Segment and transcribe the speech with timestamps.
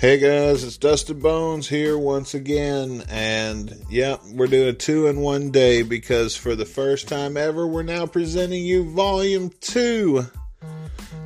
[0.00, 5.50] Hey guys, it's Dustin Bones here once again, and yeah, we're doing two in one
[5.50, 10.24] day because for the first time ever, we're now presenting you volume two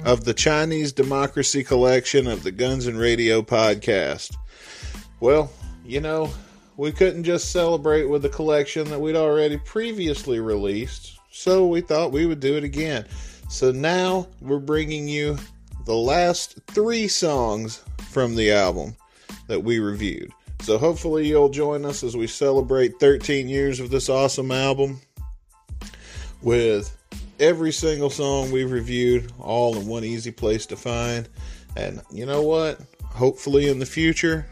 [0.05, 4.35] of the Chinese Democracy Collection of the Guns and Radio podcast.
[5.21, 5.53] Well,
[5.85, 6.33] you know,
[6.77, 12.11] we couldn't just celebrate with the collection that we'd already previously released, so we thought
[12.11, 13.07] we would do it again.
[13.49, 15.39] So now we're bringing you
[15.87, 18.95] the last three songs from the album
[19.49, 20.31] that we reviewed.
[20.61, 25.01] So hopefully you'll join us as we celebrate 13 years of this awesome album
[26.41, 26.97] with
[27.41, 31.29] every single song we've reviewed all in one easy place to find.
[31.77, 32.81] And you know what?
[33.03, 34.47] Hopefully in the future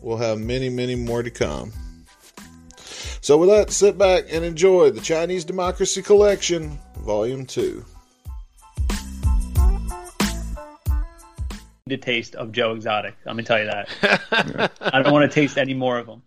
[0.00, 1.72] we'll have many, many more to come.
[3.20, 7.84] So with that, sit back and enjoy the Chinese Democracy Collection, Volume 2.
[11.86, 13.14] The taste of Joe Exotic.
[13.26, 14.72] I'm gonna tell you that.
[14.80, 16.22] I don't want to taste any more of them.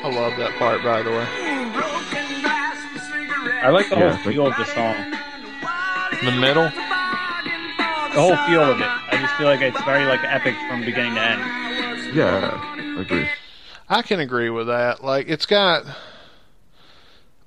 [0.00, 1.26] I love that part, by the way.
[3.60, 4.94] I like the Yeah, whole feel of the song,
[6.24, 6.64] The middle.
[6.64, 9.07] the whole feel of it.
[9.38, 11.40] I just feel like it's very like epic from beginning to end.
[12.12, 12.58] Yeah,
[12.96, 13.28] I agree.
[13.88, 15.04] I can agree with that.
[15.04, 15.84] Like, it's got.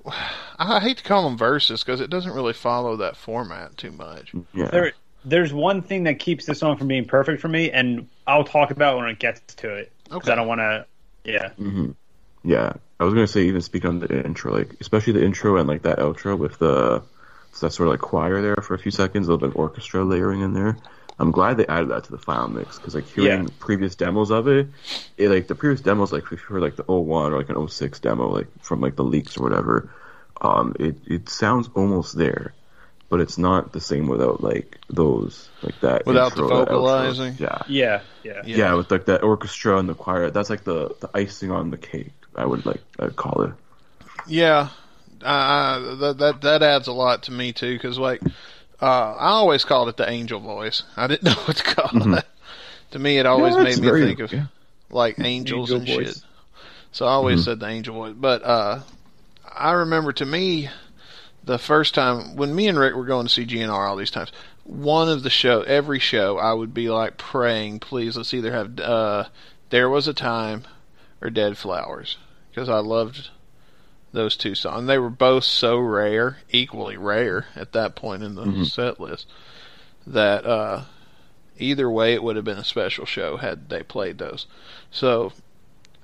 [0.58, 4.32] I hate to call them verses because it doesn't really follow that format too much.
[4.54, 4.68] Yeah.
[4.68, 4.92] There,
[5.24, 8.70] there's one thing that keeps the song from being perfect for me, and I'll talk
[8.70, 9.92] about when it gets to it.
[10.08, 10.32] 'cause Okay.
[10.32, 10.86] I don't want to.
[11.24, 11.50] Yeah.
[11.50, 11.90] hmm
[12.44, 12.72] Yeah.
[13.00, 15.82] I was gonna say even speak on the intro, like especially the intro and like
[15.82, 17.02] that outro with the
[17.60, 20.02] that sort of like choir there for a few seconds, a little bit of orchestra
[20.04, 20.76] layering in there.
[21.18, 23.54] I'm glad they added that to the final mix because like hearing Yeah.
[23.58, 24.68] previous demos of it,
[25.16, 27.56] it like the previous demos like if you heard like the 01 or like an
[27.68, 29.90] 06 demo like from like the leaks or whatever,
[30.40, 32.54] um, it it sounds almost there,
[33.08, 36.72] but it's not the same without like those like that Without the intro, that outro.
[36.80, 37.36] vocalizing?
[37.38, 37.58] Yeah.
[37.68, 38.00] Yeah.
[38.24, 38.42] Yeah.
[38.44, 38.74] Yeah.
[38.74, 40.30] with like that orchestra and the choir.
[40.30, 42.14] That's like the the icing on the cake.
[42.34, 43.52] I would like I'd call it.
[44.26, 44.68] Yeah,
[45.22, 47.74] uh, that that that adds a lot to me too.
[47.74, 48.22] Because like,
[48.82, 50.82] uh, I always called it the angel voice.
[50.96, 52.24] I didn't know what to call it.
[52.90, 53.64] To me, it always Mm-hmm.
[53.66, 54.46] Yeah, made me very- think of yeah.
[54.90, 56.14] like angels Angel and voice.
[56.16, 56.24] shit.
[56.92, 57.44] So I always Mhm.
[57.44, 58.14] said the angel voice.
[58.16, 58.80] But uh,
[59.50, 60.68] I remember to me,
[61.44, 64.30] the first time when me and Rick were going to see GNR all these times,
[64.64, 68.78] one of the show, every show, I would be like praying, please, let's either have
[68.78, 69.24] uh,
[69.70, 70.64] "There Was a Time"
[71.20, 72.16] or "Dead Flowers,"
[72.50, 73.30] because I loved
[74.12, 74.86] those two songs.
[74.86, 78.66] They were both so rare, equally rare at that point in the Mhm.
[78.66, 79.26] set list,
[80.06, 80.82] that uh,
[81.58, 84.46] either way it would have been a special show had they played those.
[84.90, 85.32] So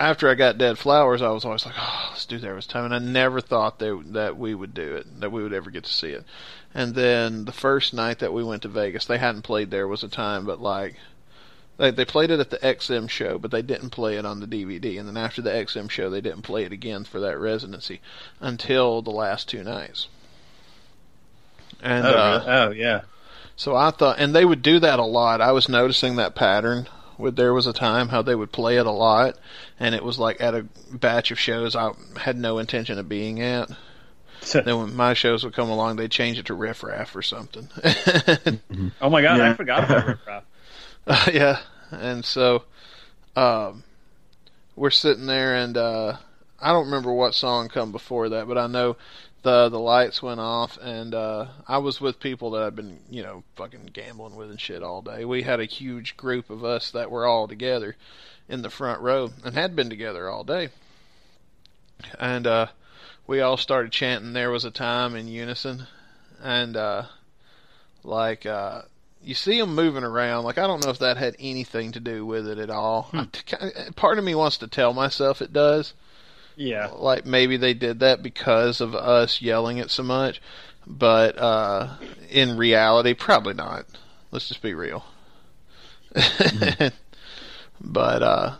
[0.00, 2.84] after I got Dead Flowers, I was always like, "Oh, let's do There Was Time,"
[2.84, 5.84] and I never thought they, that we would do it, that we would ever get
[5.84, 6.24] to see it.
[6.74, 10.04] And then the first night that we went to Vegas, they hadn't played There Was
[10.04, 10.96] a Time, but like
[11.78, 14.46] they they played it at the XM show, but they didn't play it on the
[14.46, 14.98] DVD.
[14.98, 18.00] And then after the XM show, they didn't play it again for that residency
[18.40, 20.08] until the last two nights.
[21.82, 22.50] And Oh, uh, really?
[22.58, 23.00] oh yeah.
[23.56, 25.40] so I thought, and they would do that a lot.
[25.40, 26.88] I was noticing that pattern.
[27.16, 29.36] With there was a time how they would play it a lot,
[29.80, 33.40] and it was like at a batch of shows I had no intention of being
[33.42, 33.70] at.
[34.52, 37.68] Then when my shows would come along, they'd change it to Riff Raff or something.
[39.00, 40.44] oh my god, I forgot about Riff Raff.
[41.08, 41.60] Uh, yeah,
[41.90, 42.64] and so
[43.34, 43.82] um,
[44.76, 46.18] we're sitting there, and uh,
[46.60, 48.96] I don't remember what song come before that, but I know
[49.42, 53.22] the the lights went off, and uh, I was with people that I've been, you
[53.22, 55.24] know, fucking gambling with and shit all day.
[55.24, 57.96] We had a huge group of us that were all together
[58.46, 60.68] in the front row and had been together all day,
[62.20, 62.66] and uh,
[63.26, 64.34] we all started chanting.
[64.34, 65.86] There was a time in unison,
[66.42, 67.04] and uh,
[68.04, 68.44] like.
[69.22, 70.44] You see them moving around.
[70.44, 73.10] Like I don't know if that had anything to do with it at all.
[73.12, 73.56] I t-
[73.96, 75.94] part of me wants to tell myself it does.
[76.56, 76.88] Yeah.
[76.94, 80.42] Like maybe they did that because of us yelling it so much,
[80.86, 81.96] but uh,
[82.30, 83.86] in reality, probably not.
[84.30, 85.04] Let's just be real.
[87.80, 88.56] but uh,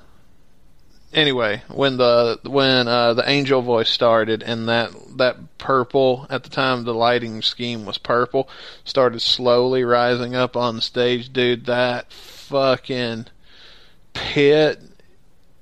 [1.12, 6.50] anyway, when the when uh, the angel voice started and that that purple at the
[6.50, 8.48] time the lighting scheme was purple
[8.84, 13.26] started slowly rising up on stage, dude, that fucking
[14.12, 14.80] pit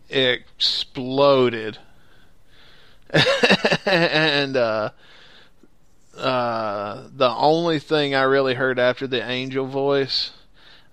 [0.09, 1.79] exploded.
[3.87, 4.91] and uh
[6.17, 10.33] uh the only thing I really heard after the angel voice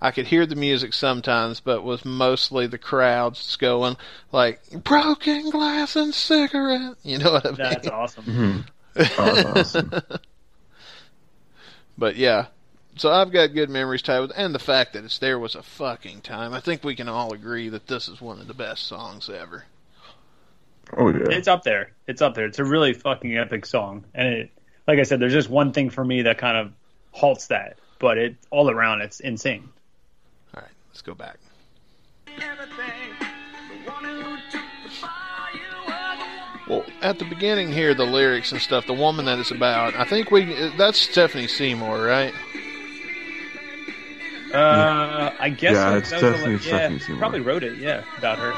[0.04, 3.96] I could hear the music sometimes, but was mostly the crowds just going
[4.34, 6.96] like broken glass and cigarette.
[7.04, 7.58] You know what I mean?
[7.58, 7.74] Mm-hmm.
[7.74, 8.66] That's awesome.
[8.98, 9.94] Oh, that's awesome.
[11.98, 12.48] But yeah,
[12.98, 15.64] so I've got good memories tied with, and the fact that it's there was a
[15.64, 16.54] fucking time.
[16.54, 19.64] I think we can all agree that this is one of the best songs ever.
[20.98, 21.30] Oh yeah.
[21.30, 21.94] It's up there.
[22.08, 22.46] It's up there.
[22.46, 24.52] It's a really fucking epic song, and it,
[24.86, 26.74] like I said, there's just one thing for me that kind of
[27.12, 29.70] halts that, but it all around it's insane.
[30.94, 31.40] All right, let's go back.
[36.68, 40.06] Well, at the beginning here, the lyrics and stuff, the woman that it's about, I
[40.06, 40.46] think we
[40.78, 42.34] that's Stephanie Seymour, right?
[44.54, 47.20] Uh, I guess Yeah, so, it's 'cause that was definitely yeah, Stephanie Seymour.
[47.20, 48.52] Probably wrote it, yeah, about her.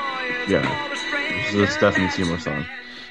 [0.47, 0.89] Yeah.
[1.45, 2.65] This is a Stephanie Seymour song.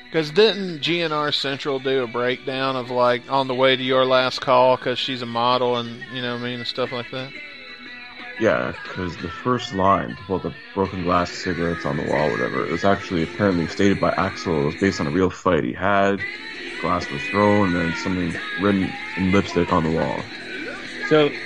[0.05, 4.43] Because didn't GNR Central do a breakdown of like on the way to your last
[4.43, 7.33] call because she's a model and you know what I mean and stuff like that?
[8.39, 12.71] Yeah, because the first line about the broken glass cigarettes on the wall, whatever, it
[12.71, 14.63] was actually apparently stated by Axl.
[14.63, 16.19] It was based on a real fight he had.
[16.81, 20.25] Glass was thrown, and then something written in lipstick on the wall.
[21.09, 21.37] So,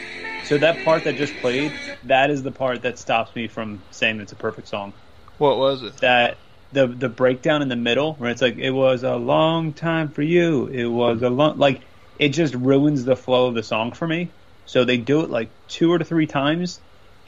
[0.43, 4.21] so that part that just played, that is the part that stops me from saying
[4.21, 4.95] it's a perfect song.
[5.37, 6.01] What was it?
[6.01, 6.41] That
[6.73, 10.23] the the breakdown in the middle where it's like it was a long time for
[10.23, 10.67] you.
[10.69, 11.87] It was a long like
[12.17, 14.35] it just ruins the flow of the song for me.
[14.69, 16.83] So they do it like two or three times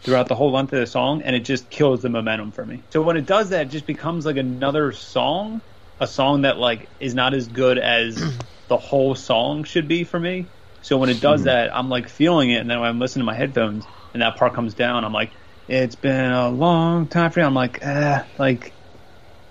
[0.05, 2.85] throughout the whole length of the song, and it just kills the momentum for me.
[2.93, 5.63] So when it does that, it just becomes like another song,
[5.99, 8.29] a song that like is not as good as
[8.69, 10.53] the whole song should be for me.
[10.83, 13.33] So when it does that, I'm like feeling it, and then when I'm listening to
[13.33, 15.33] my headphones, and that part comes down, I'm like,
[15.67, 17.47] it's been a long time for you.
[17.47, 18.77] I'm like, ah, like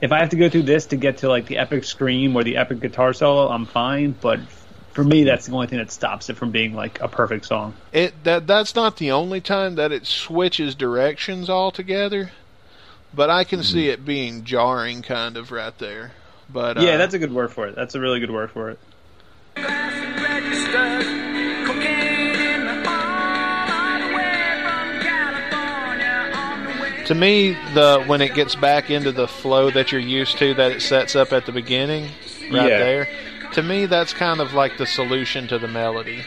[0.01, 2.43] if I have to go through this to get to like the epic scream or
[2.43, 4.13] the epic guitar solo, I'm fine.
[4.13, 4.41] But
[4.93, 7.73] for me, that's the only thing that stops it from being like a perfect song.
[7.91, 12.31] It that that's not the only time that it switches directions altogether,
[13.13, 16.11] but I can see it being jarring, kind of right there.
[16.51, 17.75] But uh, Yeah, that's a good word for it.
[17.75, 18.79] That's a really good word for it.
[27.05, 30.71] to me the when it gets back into the flow that you're used to that
[30.71, 32.03] it sets up at the beginning,
[32.51, 32.77] right Yeah.
[32.77, 33.09] there.
[33.53, 36.23] To me, that's kind of like the solution to the melody.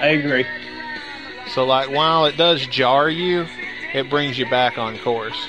[0.00, 0.46] I agree.
[1.54, 3.46] So like while it does jar you,
[3.92, 5.48] it brings you back on course.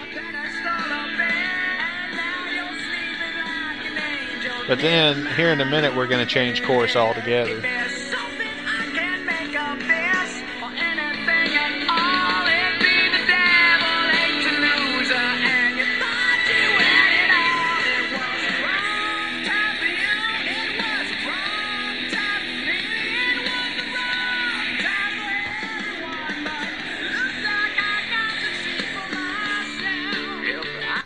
[4.67, 7.61] But then here in a minute we're going to change course altogether.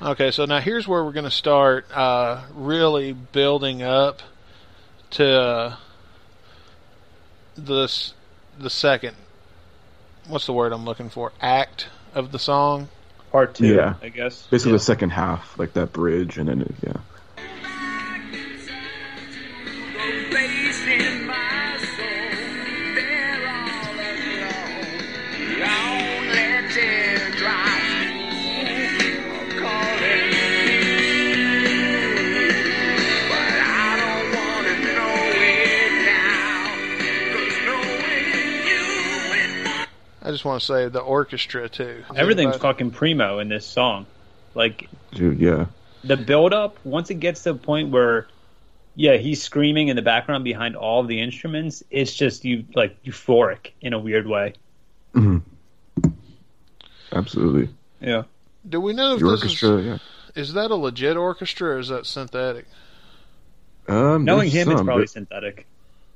[0.06, 4.22] Okay, so now here's where we're going to start uh, really building up
[5.12, 5.76] to uh,
[7.58, 8.14] this
[8.60, 9.16] the second.
[10.28, 11.32] What's the word I'm looking for?
[11.42, 12.90] Act of the song.
[13.32, 13.96] Part two, Yeah.
[14.00, 14.46] I guess.
[14.46, 14.78] Basically, Yeah.
[14.78, 16.98] the second half, like that bridge, and then it, yeah.
[40.26, 42.04] I just want to say the orchestra too.
[42.16, 44.08] Everything's But- fucking primo in this song.
[44.56, 45.66] Like Dude, yeah.
[46.04, 48.28] the build up, once it gets to the point where
[48.96, 53.04] yeah, he's screaming in the background behind all of the instruments, it's just you like
[53.04, 54.54] euphoric in a weird way.
[55.14, 55.38] hmm
[57.12, 57.70] Absolutely.
[58.02, 58.24] Yeah.
[58.68, 59.98] Do we know if The this orchestra, is yeah.
[60.36, 62.66] is that a legit orchestra or is that synthetic?
[63.88, 65.68] Um, Knowing there's him, it's probably There- synthetic.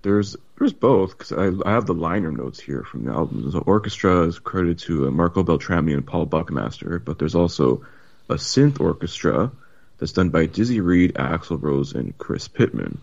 [0.01, 3.49] There's there's both because I, I have the liner notes here from the album.
[3.51, 7.85] The orchestra is credited to uh, Marco Beltrami and Paul Buckmaster, but there's also
[8.29, 9.51] a synth orchestra
[9.97, 12.99] that's done by Dizzy Reed, Axl Rose, and Chris Pittman.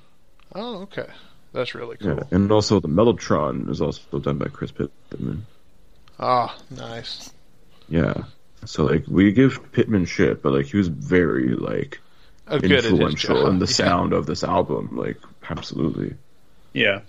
[0.54, 1.06] Oh, okay,
[1.52, 2.14] that's really cool.
[2.16, 5.44] Yeah, and also the Mellotron is also done by Chris Pittman.
[6.18, 7.30] Ah, nice.
[7.90, 8.24] Yeah,
[8.64, 12.00] so like we give Pittman shit, but like he was very like
[12.46, 13.72] A good influential in the Yeah.
[13.72, 14.96] sound of this album.
[14.96, 16.14] Like absolutely.
[16.76, 17.00] Yeah.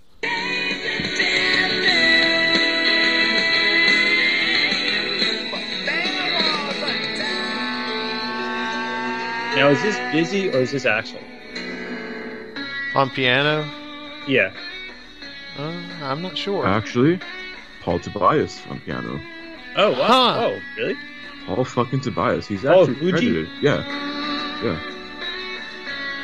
[9.55, 11.19] Now is this Dizzy or is this Axl?
[12.95, 13.63] on piano.
[14.27, 14.51] Yeah.
[15.57, 15.71] Uh,
[16.03, 16.65] I'm not sure.
[16.65, 17.19] Actually,
[17.81, 19.19] Paul Tobias on piano.
[19.75, 19.97] Oh, wow.
[20.07, 20.39] Huh.
[20.45, 20.95] Oh, really?
[21.45, 22.47] Paul fucking Tobias.
[22.47, 23.11] He's Oh, actually Fuji.
[23.11, 23.49] credited.
[23.61, 24.96] Yeah, yeah.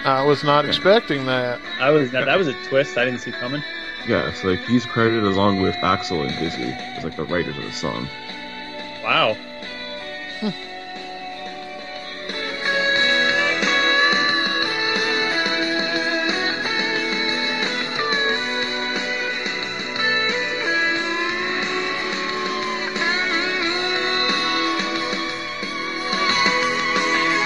[0.06, 1.62] I was not expecting that.
[1.80, 3.64] I was that, that was a twist I didn't see coming.
[4.06, 7.64] Yeah, so like he's credited along with Axl and Dizzy as like the writers of
[7.64, 8.10] the song.
[9.02, 9.36] Wow.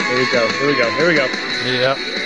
[0.07, 0.47] Here we go.
[0.57, 0.89] Here we go.
[0.97, 1.27] Here we go.
[1.65, 2.16] Yep.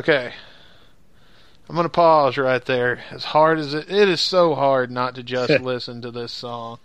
[0.00, 0.32] Okay.
[1.68, 3.04] I'm going to pause right there.
[3.10, 6.78] As hard as it, it is so hard not to just listen to this song.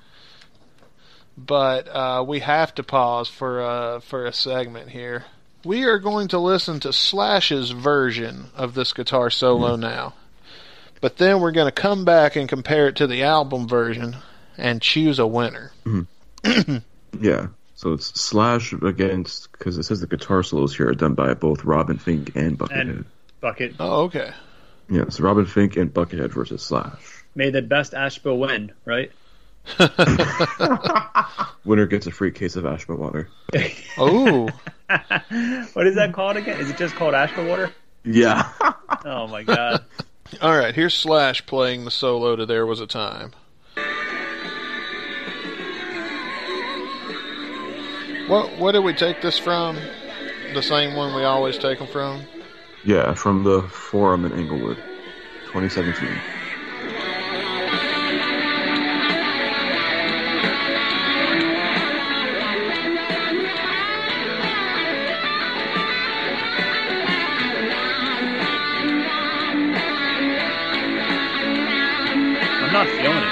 [1.37, 5.23] But uh, we have to pause for uh, for a segment here.
[5.63, 10.13] We are going to listen to Slash's version of this guitar solo now.
[10.99, 14.17] But then we're going to come back and compare it to the album version
[14.57, 15.71] and choose a winner.
[17.21, 17.47] Yeah.
[17.85, 21.63] So it's Slash against because it says the guitar solos here are done by both
[21.63, 22.81] Robin Finck and Buckethead.
[22.81, 23.05] And
[23.41, 24.31] Bucket Oh, okay.
[24.89, 27.23] yeah, so Robin Finck and Buckethead versus Slash.
[27.35, 29.11] May the best Asheville win, right?
[31.63, 33.29] Winner gets a free case of Ashma water.
[33.99, 34.49] Oh,
[35.73, 36.59] what is that called again?
[36.59, 37.71] Is it just called Asheville water?
[38.03, 38.51] Yeah.
[39.05, 39.85] Oh my god.
[40.41, 40.73] all right.
[40.73, 43.33] Here's Slash playing the solo to "There Was a Time."
[48.27, 49.77] What what did we take this from?
[50.53, 52.23] The same one we always take them from.
[52.83, 54.77] yeah, from the forum in Inglewood,
[55.51, 56.09] 2017.
[72.47, 73.24] I'm not feeling it.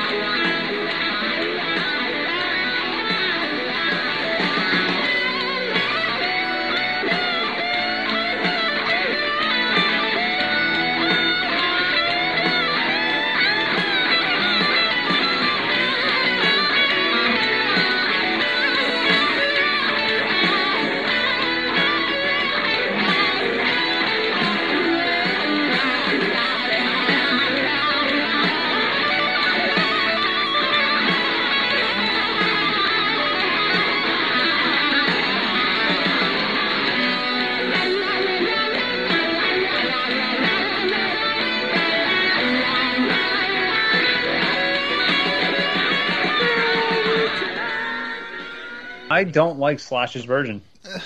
[49.23, 50.61] I don't like Slash's version.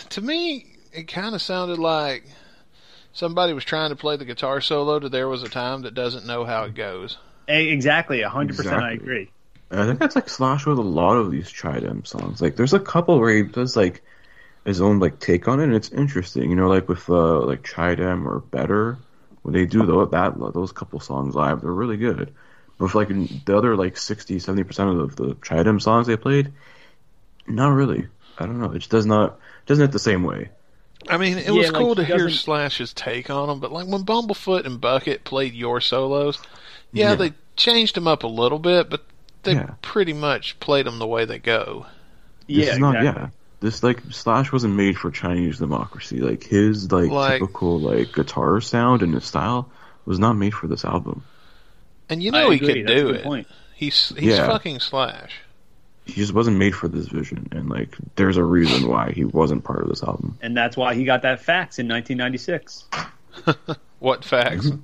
[0.09, 2.23] To me, it kind of sounded like
[3.13, 6.25] somebody was trying to play the guitar solo to "There Was a Time" that doesn't
[6.25, 7.19] know how it goes.
[7.47, 9.29] Exactly, 100% I agree.
[9.69, 12.41] And I think that's like Slash with a lot of these ChiDem songs.
[12.41, 14.01] Like, there's a couple where he does like
[14.65, 16.49] his own like take on it, and it's interesting.
[16.49, 18.97] You know, like with uh, like ChiDem or Better,
[19.43, 22.33] when they do those, that those couple songs live, they're really good.
[22.79, 23.09] But with like
[23.45, 26.51] the other like 60, 70 percent of the, the ChiDem songs they played,
[27.47, 28.07] not really.
[28.37, 28.71] I don't know.
[28.71, 30.49] It just does not doesn't it the same way.
[31.09, 33.59] I mean, it Yeah, was like, cool to he hear doesn't- Slash's take on them,
[33.59, 36.39] but like when Bumblefoot and Bucket played your solos,
[36.91, 37.15] yeah, Yeah.
[37.15, 39.05] they changed them up a little bit, but
[39.43, 39.71] they Yeah.
[39.81, 41.85] pretty much played them the way they go.
[42.47, 43.21] This Yeah, is not exactly.
[43.23, 43.29] yeah.
[43.59, 46.19] This like Slash wasn't made for Chinese democracy.
[46.19, 49.69] Like his like, Like- typical like guitar sound and his style
[50.05, 51.23] was not made for this album.
[52.09, 52.67] And you I know he agree.
[52.83, 53.23] could That's do it.
[53.23, 53.47] point.
[53.75, 54.47] He's he's Yeah.
[54.47, 55.31] fucking Slash.
[56.07, 59.63] He just wasn't made for this vision, and like there's a reason why he wasn't
[59.63, 60.37] part of this album.
[60.41, 62.85] And that's why he got that fax in 1996.
[63.99, 64.67] What fax?
[64.67, 64.77] Mm-hmm.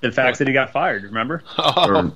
[0.00, 1.42] The fax that he got fired, remember?
[1.58, 2.12] Oh,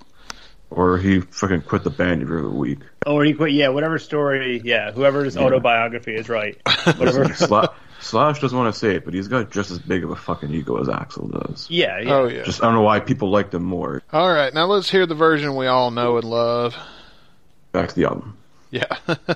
[0.70, 2.78] Or, or he fucking quit the band every other week.
[3.04, 6.56] Oh, or he quit, yeah, whatever story, yeah, whoever's autobiography is right.
[6.85, 7.25] Whatever.
[7.26, 10.16] Sla- Slash doesn't want to say it, but he's got just as big of a
[10.16, 11.66] fucking ego as Axl does.
[11.68, 12.14] yeah, yeah.
[12.14, 12.44] oh yeah.
[12.44, 14.02] Just I don't know why people liked him more.
[14.12, 16.75] All right, now let's hear the version we all know and love.
[17.73, 18.37] Back to the album.
[18.71, 18.97] Yeah.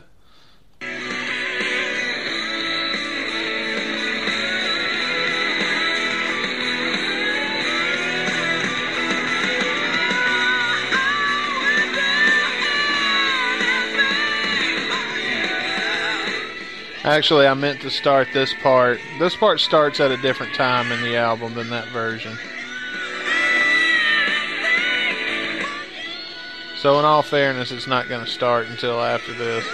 [17.05, 18.99] Actually, I meant to start this part.
[19.19, 22.39] This part starts at a different time in the album than that version.
[26.85, 29.65] So, in all fairness, it's not going to start until after this.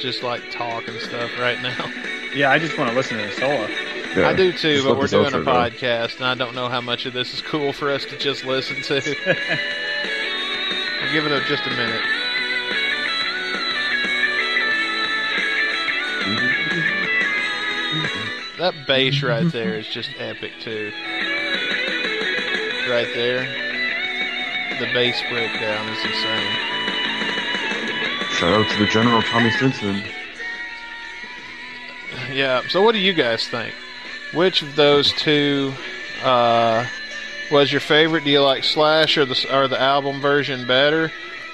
[0.00, 1.90] Just like talk and stuff right now.
[2.32, 3.66] Yeah, I just want to listen to the solo.
[4.14, 5.50] Yeah, I do too, but we're doing a outro go.
[5.52, 8.44] podcast, and I don't know how much of this is cool for us to just
[8.44, 8.94] listen to.
[11.02, 12.00] I'll give it up just a minute.
[18.58, 20.92] That bass right there is just epic too.
[22.88, 23.40] Right there,
[24.78, 26.79] the bass breakdown is insane.
[28.40, 30.02] Shout out to the General Tommy Stinson.
[32.32, 32.66] Yeah.
[32.68, 33.74] So, what do you guys think?
[34.32, 35.72] Which of those two
[36.22, 36.86] uh,
[37.50, 38.24] was your favorite?
[38.24, 41.12] Do you like Slash or the or the album version better?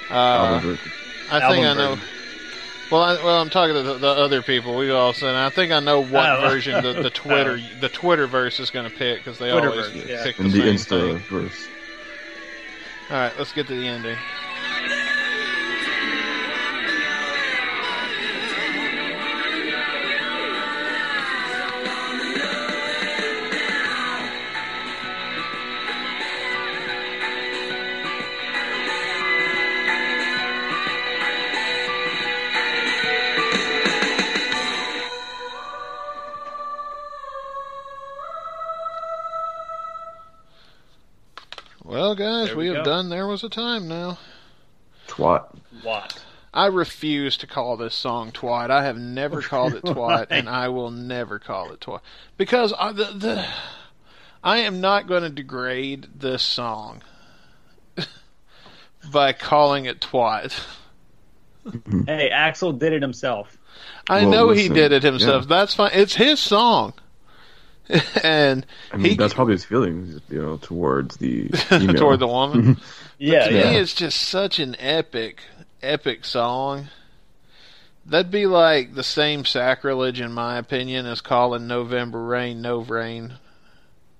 [0.09, 0.91] Uh, Album version.
[1.29, 1.95] I Album think I know.
[1.95, 2.09] version.
[2.89, 4.77] Well, I, well, I'm talking to the, the other people.
[4.77, 5.35] We all said.
[5.35, 6.49] I think I know what Oh.
[6.49, 9.87] version the, the Twitter the Twitter verse is going to pick because they Twitter always
[9.87, 10.23] verse, yeah.
[10.23, 11.19] pick the And the Insta thing.
[11.41, 11.67] verse.
[13.09, 14.17] All right, let's get to the ending.
[42.87, 43.09] Done.
[43.09, 44.17] There was a time now.
[45.09, 45.53] Twat.
[45.83, 46.23] What?
[46.53, 50.69] I refuse to call this song "Twat." I have never called it "Twat," and I
[50.69, 51.99] will never call it "Twat"
[52.37, 53.45] because I, the, the
[54.41, 57.03] I am not going to degrade this song
[59.11, 60.57] by calling it "Twat."
[62.05, 63.57] Hey, Axl did it himself.
[64.09, 65.43] I Well, know he did it himself.
[65.43, 65.57] yeah.
[65.57, 65.91] That's fine.
[65.93, 66.93] It's his song,
[68.23, 71.95] and I mean, he that's probably his feelings, you know, towards the email.
[71.95, 72.77] toward the woman.
[73.19, 73.71] Yeah, to yeah.
[73.71, 75.41] me, it's just such an epic,
[75.81, 76.89] epic song.
[78.05, 83.33] That'd be like the same sacrilege, in my opinion, as calling November Rain No Rain.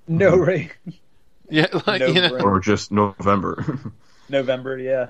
[0.07, 0.41] No mm-hmm.
[0.41, 0.71] rain.
[1.47, 2.43] Yeah, like No you know, Rain.
[2.43, 3.79] or just November.
[4.29, 5.09] November, yeah.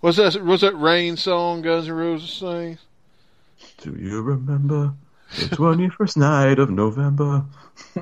[0.00, 2.78] was that was that Rain song Guns N' Roses sang?
[3.78, 4.94] Do you remember
[5.36, 7.44] the 21st night of November?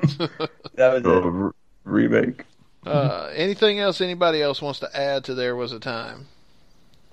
[0.75, 1.07] That was it.
[1.07, 1.51] re-
[1.83, 2.45] remake.
[2.85, 6.27] Uh, anything else anybody else wants to add to There Was a Time?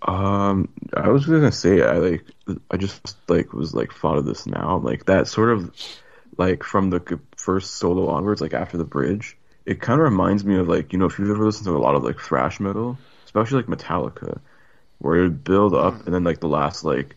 [0.03, 2.25] Um, I was gonna say I like
[2.71, 5.75] I just like was like thought of this now like that sort of
[6.37, 10.57] like from the first solo onwards like after the bridge it kind of reminds me
[10.57, 12.97] of like you know if you've ever listened to a lot of like thrash metal
[13.25, 14.39] especially like Metallica
[14.99, 17.17] where it would build up and then like the last like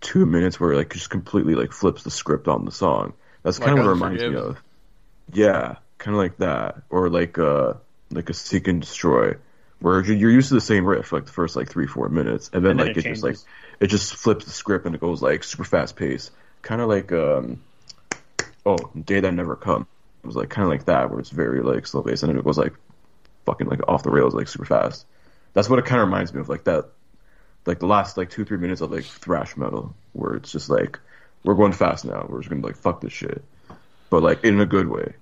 [0.00, 3.58] two minutes where it, like just completely like flips the script on the song that's
[3.58, 4.62] Like kind of what it reminds me of
[5.32, 6.82] yeah kind of like that.
[6.90, 7.74] Or like uh
[8.10, 9.34] like a seek and destroy
[9.80, 12.50] where you're you're used to the same riff like the first like three four minutes.
[12.52, 13.36] And then And then like it it, just like
[13.80, 16.30] it just flips the script and it goes like super fast pace.
[16.62, 17.62] Kind of like um
[18.66, 19.86] oh day that never come
[20.22, 22.38] it was like kind of like that where it's very like slow paced and then
[22.38, 22.74] it goes like
[23.44, 25.06] fucking like off the rails like super fast.
[25.52, 26.90] That's what it kind of reminds me of like that
[27.66, 30.98] like the last like two three minutes of like thrash metal where it's just like
[31.44, 32.26] we're going fast now.
[32.28, 33.42] We're just gonna like fuck this shit
[34.14, 35.12] but like in a good way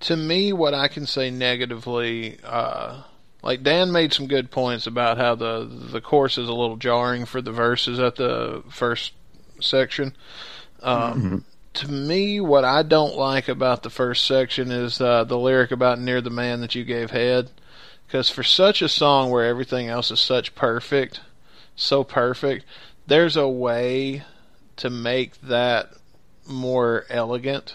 [0.00, 3.02] to me, what I can say negatively, uh,
[3.42, 7.26] like Dan made some good points about how the the chorus is a little jarring
[7.26, 9.12] for the verses at the first
[9.60, 10.16] section.
[10.82, 15.70] Um, To me, what I don't like about the first section is uh, the lyric
[15.70, 17.50] about "near the man that you gave head,"
[18.06, 21.20] because for such a song where everything else is such perfect,
[21.76, 22.64] so perfect,
[23.06, 24.22] there's a way
[24.76, 25.92] to make that
[26.46, 27.74] more elegant.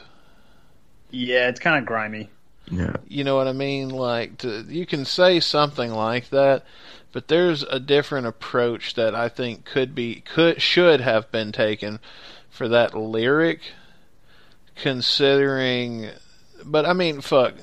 [1.11, 2.29] Yeah, it's kind of grimy.
[2.69, 2.97] Yeah.
[3.07, 3.89] You know what I mean?
[3.89, 6.65] Like to, you can say something like that,
[7.13, 11.99] but there's a different approach that I think could be could should have been taken
[12.49, 13.61] for that lyric
[14.75, 16.09] considering
[16.63, 17.53] but I mean fuck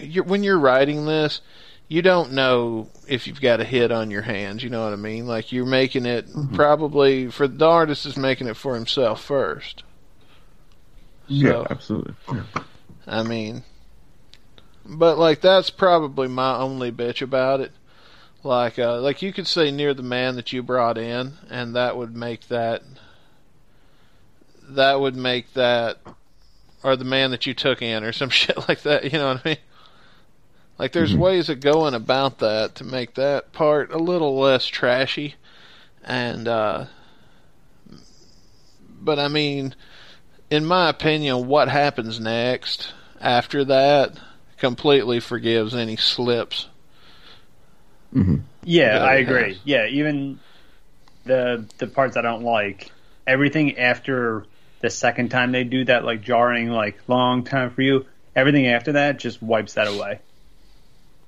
[0.00, 1.40] you're, when you're writing this
[1.88, 4.96] you don't know if you've got a hit on your hands, you know what I
[4.96, 5.26] mean?
[5.26, 6.54] Like you're making it Mm-hmm.
[6.54, 9.82] probably for the artist is making it for himself first.
[11.32, 12.14] Yeah, absolutely.
[12.32, 12.42] Yeah.
[13.06, 13.64] I mean,
[14.84, 17.72] but like that's probably my only bitch about it.
[18.44, 21.96] Like, uh, like you could say near the man that you brought in, and that
[21.96, 22.82] would make that.
[24.62, 25.98] That would make that,
[26.82, 29.04] or the man that you took in, or some shit like that.
[29.04, 29.58] You know what I mean?
[30.78, 31.18] Like, there's Mhm.
[31.18, 35.36] ways of going about that to make that part a little less trashy,
[36.04, 36.46] and.
[36.46, 36.86] uh
[39.04, 39.74] But I mean,
[40.52, 44.18] in my opinion, what happens next after that
[44.58, 46.68] completely forgives any slips.
[48.12, 49.54] hmm Yeah, I agree.
[49.54, 49.60] has.
[49.64, 50.38] Yeah, even
[51.24, 52.92] the the parts I don't like,
[53.26, 54.44] everything after
[54.80, 58.04] the second time they do that like jarring like long time for you,
[58.36, 60.18] everything after that just wipes that away.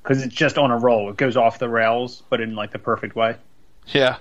[0.02, 1.08] Cuz it's just on a roll.
[1.08, 3.37] It goes off the rails, but in like the perfect way.
[3.87, 4.18] Yeah.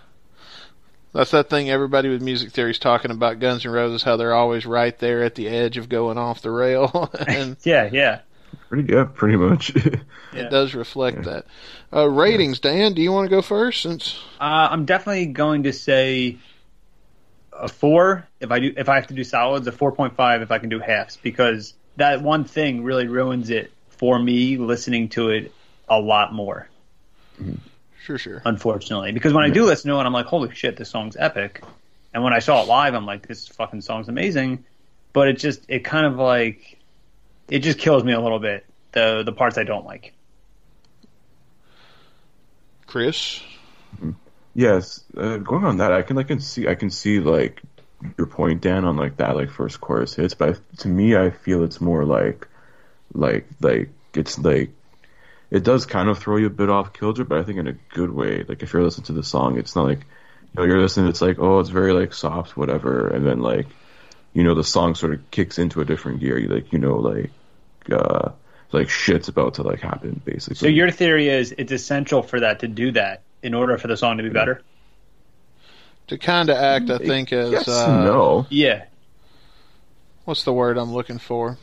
[1.13, 4.33] That's that thing everybody with music theory is talking about Guns N' Roses, how they're
[4.33, 7.11] always right there at the edge of going off the rail.
[7.27, 8.19] and Yeah, yeah.
[8.69, 9.73] Pretty yeah, pretty much.
[10.33, 10.47] Yeah.
[10.47, 11.23] it does reflect Yeah.
[11.33, 11.45] that.
[11.95, 13.83] Uh, ratings, Dan, do you want to go first?
[13.83, 16.39] Since Uh, I'm definitely going to say
[17.51, 20.41] a four if I do if I have to do solids, a four point five
[20.41, 25.09] if I can do halves because that one thing really ruins it for me listening
[25.09, 25.51] to it
[25.87, 26.67] a lot more.
[28.03, 28.41] Sure, sure.
[28.45, 31.63] Unfortunately, because when I do listen to it, I'm like, holy shit, this song's epic.
[32.13, 34.65] And when I saw it live, I'm like, this fucking song's amazing.
[35.13, 36.79] But it just it kind of like
[37.49, 40.13] it just kills me a little bit the the parts I don't like.
[42.87, 43.41] Chris,
[44.53, 47.61] yes, uh, going on that, I can like can see I can see like
[48.17, 51.31] your point, Dan, on like that like first chorus hits, but I, to me, I
[51.31, 52.47] feel it's more like
[53.13, 54.71] like like it's like
[55.53, 57.73] it does kind of throw you a bit off kilter, but I think in a
[57.93, 58.43] good way.
[58.43, 61.09] Like if you're listening to the song, it's not like you know you're listening.
[61.09, 63.67] It's like oh, it's very like soft, whatever, and then like
[64.33, 66.39] you know the song sort of kicks into a different gear.
[66.39, 67.29] You like you know like
[67.91, 68.31] uh
[68.71, 70.55] like shit's about to like happen basically.
[70.55, 73.95] So your theory is it's essential for that to do that in order for the
[73.95, 74.63] song to be better.
[76.07, 78.47] to kind of act, I think, as yes, uh, no.
[78.49, 78.85] Yeah,
[80.25, 81.59] what's the word I'm looking for?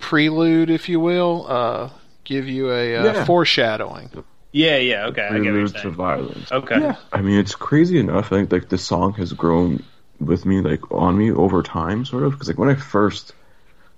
[0.00, 1.46] Prelude, if you will.
[1.48, 1.90] Uh,
[2.30, 3.24] give you a uh, Yeah.
[3.24, 4.08] foreshadowing.
[4.52, 5.06] yeah, yeah.
[5.08, 5.94] Okay, I get what you're Prelude to saying.
[5.94, 6.52] violence.
[6.52, 8.26] Okay, Yeah, I mean it's crazy enough.
[8.32, 9.82] I think like the song has grown
[10.20, 12.32] with me, like on me over time, sort of.
[12.32, 13.32] Because like when I first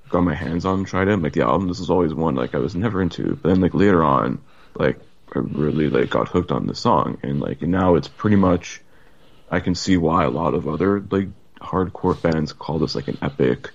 [0.09, 2.59] got my hands on tried it, like the album, this was always one like I
[2.59, 3.37] was never into.
[3.37, 4.41] But then like later on,
[4.75, 4.99] like
[5.37, 8.81] I really like got hooked on the song, and like now it's pretty much.
[9.51, 11.29] I can see why a lot of other like
[11.61, 13.71] hardcore fans call this like an epic,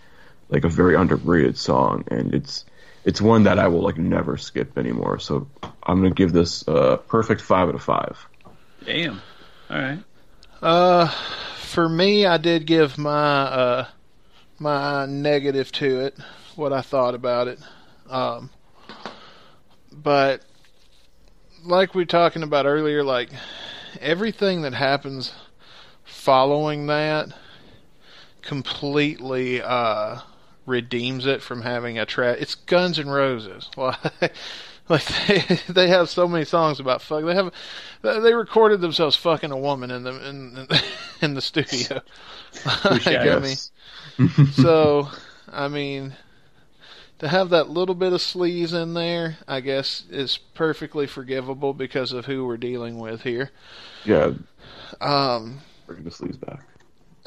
[0.50, 2.66] like a very underrated song, and it's
[3.08, 5.18] it's one that I will like never skip anymore.
[5.18, 5.48] So
[5.82, 8.28] I'm gonna give this a perfect five out of five.
[8.86, 9.22] damn.
[9.70, 10.00] All right.
[10.62, 11.08] Uh,
[11.56, 13.88] for me, I did give my uh
[14.60, 16.18] my negative to it,
[16.58, 17.60] what I thought about it.
[18.10, 18.50] Um,
[19.94, 20.42] but
[21.64, 23.30] like we were talking about earlier, like
[24.02, 25.34] everything that happens
[26.04, 27.30] following that
[28.42, 30.20] completely uh
[30.68, 32.38] redeems it from having a track.
[32.40, 33.70] It's Guns N' Roses.
[33.78, 34.34] Like,
[34.90, 37.26] like they they have so many songs about fuck.
[37.26, 37.52] They have
[38.02, 40.68] they recorded themselves fucking a woman in the in
[41.22, 42.02] in the studio.
[42.86, 43.58] Like, I mean,
[44.54, 45.10] so
[45.52, 46.16] I mean,
[47.20, 52.12] to have that little bit of sleaze in there, I guess is perfectly forgivable because
[52.14, 53.52] of who we're dealing with here.
[54.04, 54.34] Yeah,
[55.02, 56.66] Um, bring the sleeves back.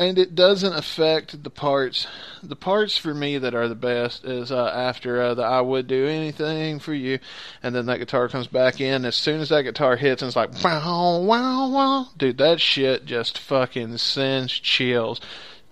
[0.01, 2.07] And it doesn't affect the parts.
[2.43, 5.87] The parts for me that are the best is uh, after uh, the "I would
[5.87, 7.19] do anything for you,"
[7.63, 9.05] and then that guitar comes back in.
[9.05, 13.05] As soon as that guitar hits, and it's like wow, wow, wow, dude, that shit
[13.05, 15.21] just fucking sends chills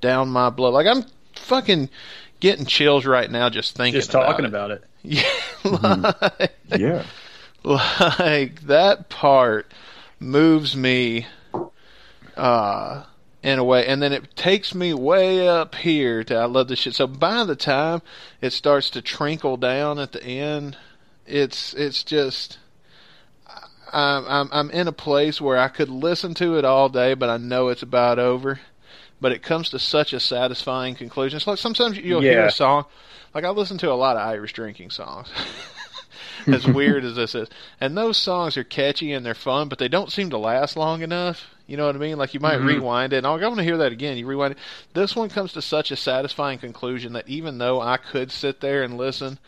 [0.03, 0.75] down my blood.
[0.75, 1.89] Like I'm fucking
[2.39, 3.99] getting chills right now just thinking.
[3.99, 4.83] Just talking about about it.
[4.83, 4.89] it.
[5.65, 7.05] Yeah, like, Yeah,
[7.65, 9.73] like that part
[10.21, 11.27] moves me
[12.37, 13.05] uh
[13.43, 16.81] in a way and then it takes me way up here to I love this
[16.81, 16.95] shit.
[16.95, 18.03] So by the time
[18.41, 20.77] it starts to trickle down at the end,
[21.27, 22.59] it's it's just
[23.93, 27.31] I'm I'm I'm in a place where I could listen to it all day, but
[27.31, 28.61] I know it's about over
[29.21, 31.37] but it comes to such a satisfying conclusion.
[31.37, 32.85] It's like sometimes you'll hear a song,
[33.35, 35.29] like I listen to a lot of Irish drinking songs.
[36.47, 37.49] as weird as this is,
[37.81, 41.03] and those songs are catchy and they're fun, but they don't seem to last long
[41.03, 41.55] enough.
[41.69, 42.19] You know what I mean?
[42.19, 42.67] Like you might Mm-hmm.
[42.67, 44.17] rewind it, and oh, I want to hear that again.
[44.17, 44.59] You rewind it.
[44.95, 48.83] This one comes to such a satisfying conclusion that even though I could sit there
[48.83, 49.39] and listen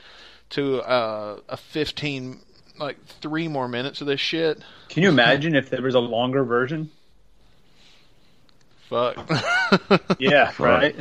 [0.50, 2.40] to uh, a fifteen,
[2.78, 6.44] like three more minutes of this shit, Can you imagine if there was a longer
[6.44, 6.90] version?
[8.88, 9.16] fuck.
[10.18, 10.94] Yeah, right.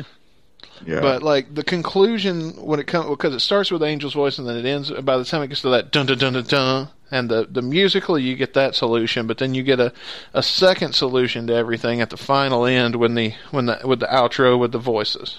[0.85, 1.01] Yeah.
[1.01, 4.55] But like the conclusion when it comes because it starts with Angel's voice and then
[4.57, 4.89] it ends.
[4.91, 7.61] By the time it gets to that dun dun dun dun dun, and the the
[7.61, 9.93] musically you get that solution, but then you get a
[10.33, 14.07] a second solution to everything at the final end when the when the with the
[14.07, 15.37] outro with the voices.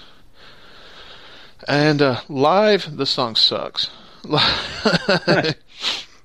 [1.67, 3.89] And uh, live, the song sucks.
[4.29, 5.53] yeah.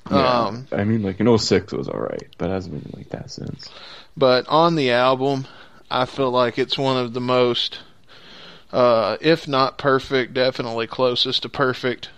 [0.06, 3.30] um, I mean, like in 06 it was alright, but it hasn't been like that
[3.30, 3.68] since.
[4.16, 5.46] but on the album,
[5.90, 7.80] I feel like it's one of the most,
[8.72, 12.10] uh, if not perfect, definitely closest to perfect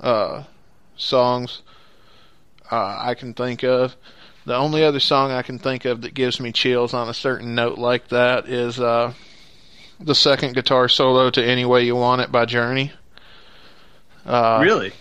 [0.00, 0.44] uh,
[0.96, 1.62] songs
[2.70, 3.96] uh, I can think of.
[4.46, 7.54] The only other song I can think of that gives me chills on a certain
[7.54, 9.12] note like that is uh,
[10.00, 12.92] the second guitar solo to "Any Way You Want It" by Journey.
[14.24, 14.92] Uh, really?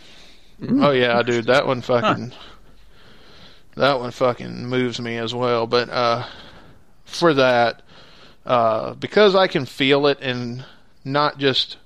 [0.62, 2.34] Oh yeah, dude, that one fucking
[3.75, 5.67] that one fucking moves me as well.
[5.67, 6.25] But uh
[7.05, 7.82] for that,
[8.45, 10.65] uh because I can feel it and
[11.05, 11.77] not just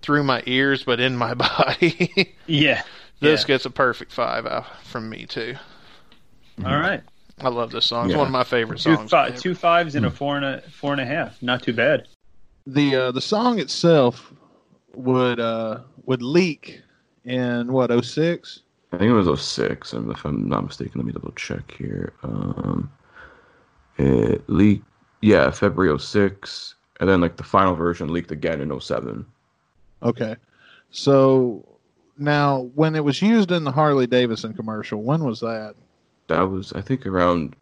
[0.00, 2.82] through my ears but in my body, Yeah.
[3.24, 3.46] This Yeah.
[3.48, 5.54] gets a perfect five out from me too.
[6.64, 7.02] All right.
[7.40, 8.06] I love this song.
[8.06, 8.18] It's Yeah.
[8.18, 9.10] one of my favorite Two, songs.
[9.10, 11.42] fi- two fives and a four and a four and a half.
[11.42, 12.06] Not too bad.
[12.66, 14.32] the uh, the song itself
[14.94, 16.80] would uh, would leak
[17.24, 18.60] in what 06?
[18.92, 22.12] I think it was 06, and if I'm not mistaken, let me double check here.
[22.22, 22.90] Um,
[23.98, 24.86] it leaked,
[25.20, 29.26] yeah, February 06, and then like the final version leaked again in 07.
[30.02, 30.36] Okay,
[30.90, 31.66] so
[32.18, 35.74] now when it was used in the Harley Davidson commercial, when was that?
[36.28, 37.56] That was, I think, around,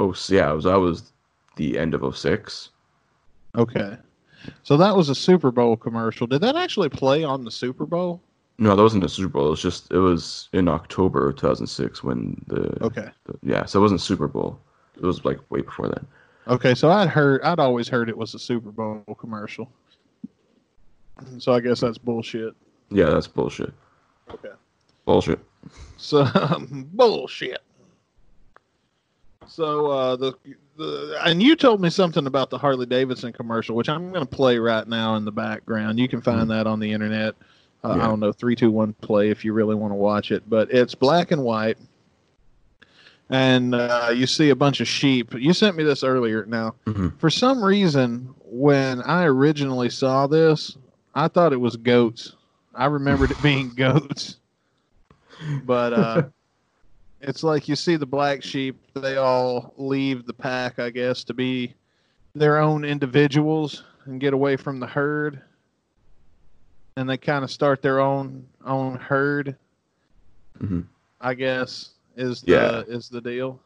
[0.00, 1.12] oh, yeah, it was, that was
[1.56, 2.70] the end of 06.
[3.56, 3.96] Okay,
[4.62, 6.26] so that was a Super Bowl commercial.
[6.26, 8.20] Did that actually play on the Super Bowl?
[8.58, 9.46] No, that wasn't a Super Bowl.
[9.48, 13.78] It was just, it was in October of 2006 when the, Okay, the yeah, so
[13.78, 14.58] it wasn't Super Bowl.
[14.96, 16.06] It was like way before then.
[16.48, 19.70] okay, so I'd heard, I'd always heard it was a Super Bowl commercial.
[21.38, 22.54] So I guess that's bullshit.
[22.90, 23.72] Yeah, that's bullshit.
[24.30, 24.50] Okay.
[25.04, 25.38] Bullshit.
[25.96, 26.26] So
[26.92, 27.62] bullshit.
[29.46, 30.32] So uh, the
[30.76, 34.30] the and you told me something about the Harley Davidson commercial, which I'm going to
[34.36, 35.98] play right now in the background.
[35.98, 37.34] You can find that on the internet.
[37.84, 40.48] Uh, I don't know three two one play if you really want to watch it,
[40.50, 41.78] but it's black and white,
[43.30, 45.32] and uh, you see a bunch of sheep.
[45.34, 46.44] You sent me this earlier.
[46.46, 47.16] Now, Mhm.
[47.18, 50.76] for some reason, when I originally saw this,
[51.14, 52.32] I thought it was goats.
[52.76, 54.36] I remembered it being goats
[55.64, 56.22] but uh
[57.20, 61.34] it's like you see the black sheep they all leave the pack i guess to
[61.34, 61.74] be
[62.34, 65.40] their own individuals and get away from the herd
[66.96, 69.56] and they kind of start their own own herd
[70.62, 70.84] Mhm.
[71.20, 72.80] i guess is the Yeah.
[72.86, 73.60] is the deal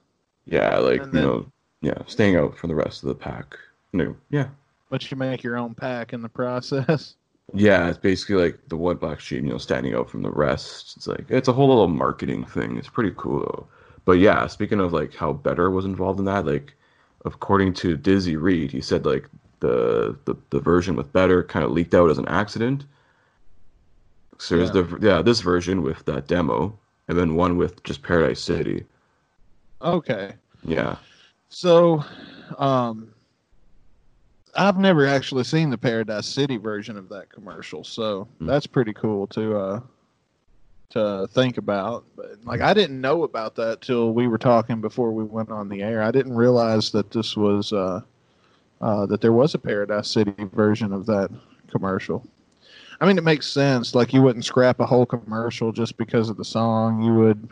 [0.46, 1.46] Yeah, like, And you know,
[1.82, 3.56] yeah, staying out from the rest of the pack.
[3.92, 4.48] No, yeah.
[4.88, 7.14] but you make your own pack in the process
[7.52, 10.96] Yeah, it's basically like the one black sheep, you know, standing out from the rest.
[10.96, 12.76] It's like it's a whole little marketing thing.
[12.76, 13.66] It's pretty cool though.
[14.04, 16.74] But yeah, speaking of like how Better was involved in that, like
[17.24, 19.28] according to Dizzy Reed, he said like
[19.60, 22.84] the the, the version with Better kind of leaked out as an accident.
[24.38, 28.40] So there's the yeah this version with that demo, and then one with just Paradise
[28.40, 28.86] City.
[29.82, 30.96] okay Yeah,
[31.48, 32.04] So,
[32.58, 33.12] um,
[34.56, 38.46] I've never actually seen the Paradise City version of that commercial, so Hmm.
[38.46, 39.80] that's pretty cool to uh,
[40.90, 42.04] to think about.
[42.16, 45.68] But like, I didn't know about that till we were talking before we went on
[45.68, 46.02] the air.
[46.02, 48.00] I didn't realize that this was uh,
[48.80, 51.30] uh, that there was a Paradise City version of that
[51.70, 52.26] commercial.
[53.00, 53.94] I mean, it makes sense.
[53.94, 57.02] Like, you wouldn't scrap a whole commercial just because of the song.
[57.02, 57.48] You would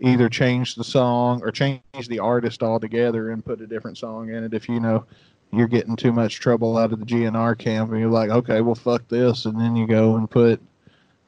[0.00, 4.42] either change the song or change the artist altogether and put a different song in
[4.42, 5.04] it if you know
[5.52, 8.74] you're getting too much trouble out of the GNR camp and you're like, okay, well,
[8.74, 9.46] fuck this.
[9.46, 10.60] And then you go and put,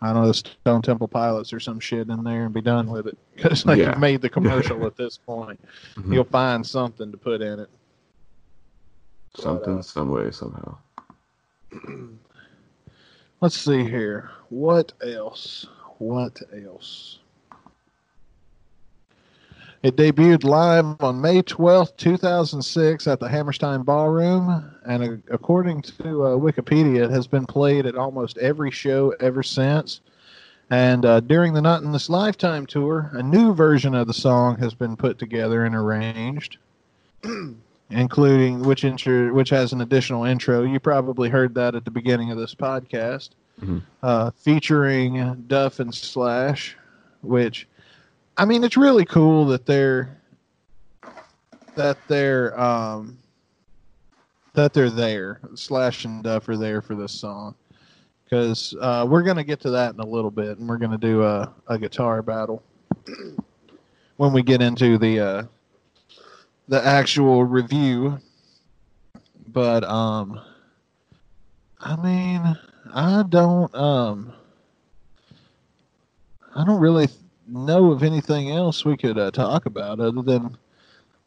[0.01, 2.89] I don't know, the Stone Temple Pilots or some shit in there and be done
[2.91, 3.19] with it.
[3.35, 3.91] Because, like, Yeah.
[3.91, 5.59] you've made the commercial at this point.
[5.97, 6.13] Mhm.
[6.15, 7.69] You'll find something to put in it.
[9.35, 10.77] something, uh, some way, somehow.
[13.41, 14.31] Let's see here.
[14.51, 15.67] What else?
[15.99, 17.19] What else?
[19.83, 26.25] It debuted live on May 12th, 2006 at the Hammerstein Ballroom, and uh, according to
[26.25, 30.01] uh, Wikipedia, it has been played at almost every show ever since.
[30.71, 34.57] And uh, during the Not in This Lifetime tour, a new version of the song
[34.59, 36.59] has been put together and arranged,
[37.91, 40.63] including which intro, which has an additional intro.
[40.63, 43.83] You probably heard that at the beginning of this podcast, Mhm.
[44.03, 46.77] uh, featuring Duff and Slash,
[47.23, 47.67] which
[48.37, 50.19] I mean, it's really cool that they're
[51.75, 53.19] that they're um,
[54.55, 55.41] that they're there.
[55.55, 57.55] Slash and Duff are there for this song
[58.25, 61.23] because uh, we're gonna get to that in a little bit, and we're gonna do
[61.23, 62.63] a, a guitar battle
[64.17, 65.43] when we get into the uh,
[66.69, 68.19] the actual review.
[69.49, 70.41] But um,
[71.79, 72.59] I mean,
[72.95, 74.33] I don't um,
[76.57, 77.09] I don't really
[77.47, 80.57] know of anything else we could uh, talk about other than,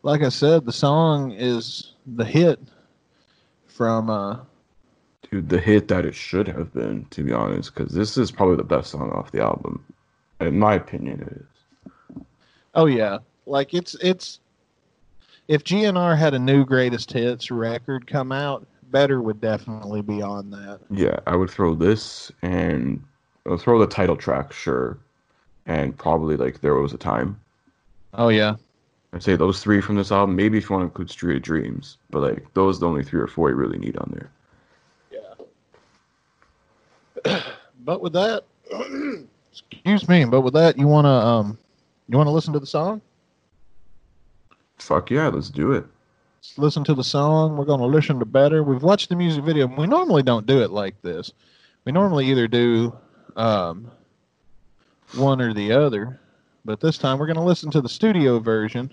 [0.04, 2.60] like I said, the song is the hit
[3.68, 4.10] from.
[4.10, 4.40] Uh,
[5.32, 8.58] Dude, the hit that it should have been, to be honest, because this is probably
[8.58, 9.84] the best song off the album.
[10.40, 12.24] In my opinion, it is.
[12.76, 14.40] oh yeah, like it's it's.
[15.48, 20.50] If GNR had a new greatest hits record come out, Better would definitely be on
[20.52, 20.80] that.
[20.90, 23.04] Yeah, I would throw this and
[23.48, 24.98] I'll throw the title track, sure,
[25.66, 27.40] and probably like There Was a Time.
[28.14, 28.56] Oh yeah,
[29.14, 30.36] I'd say those three from this album.
[30.36, 33.04] Maybe if you want to include Street of Dreams, but like those are the only
[33.04, 35.22] three or four you really need on there.
[37.26, 37.42] Yeah.
[37.86, 38.44] but with that,
[39.52, 41.58] excuse me, but with that, you wanna um,
[42.10, 43.02] you wanna listen to the song?
[44.78, 45.86] Fuck yeah, let's do it.
[46.42, 47.56] Let's listen to the song.
[47.56, 48.64] We're gonna listen to better.
[48.64, 49.68] We've watched the music video.
[49.68, 51.32] We normally don't do it like this.
[51.86, 52.94] We normally either do
[53.38, 53.90] um,
[55.14, 56.20] one or the other,
[56.66, 58.92] but this time we're gonna listen to the studio version.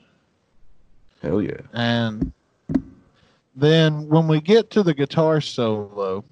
[1.23, 1.61] Hell yeah.
[1.73, 2.33] And
[3.55, 6.25] then when we get to the guitar solo,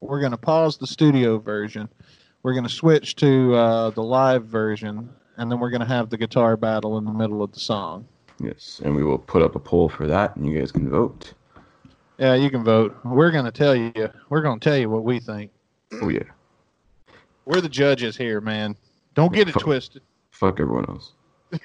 [0.00, 1.88] we're going to pause the studio version.
[2.42, 6.10] We're going to switch to uh, the live version, and then we're going to have
[6.10, 8.06] the guitar battle in the middle of the song.
[8.38, 11.34] Yes, and we will put up a poll for that, and you guys can vote.
[12.18, 12.96] Yeah, you can vote.
[13.04, 13.92] We're going to tell you.
[14.28, 15.50] We're going to tell you what we think.
[16.00, 16.22] Oh yeah.
[17.44, 18.76] We're the judges here, man.
[19.14, 20.02] Don't get it twisted.
[20.30, 21.12] Fuck everyone else.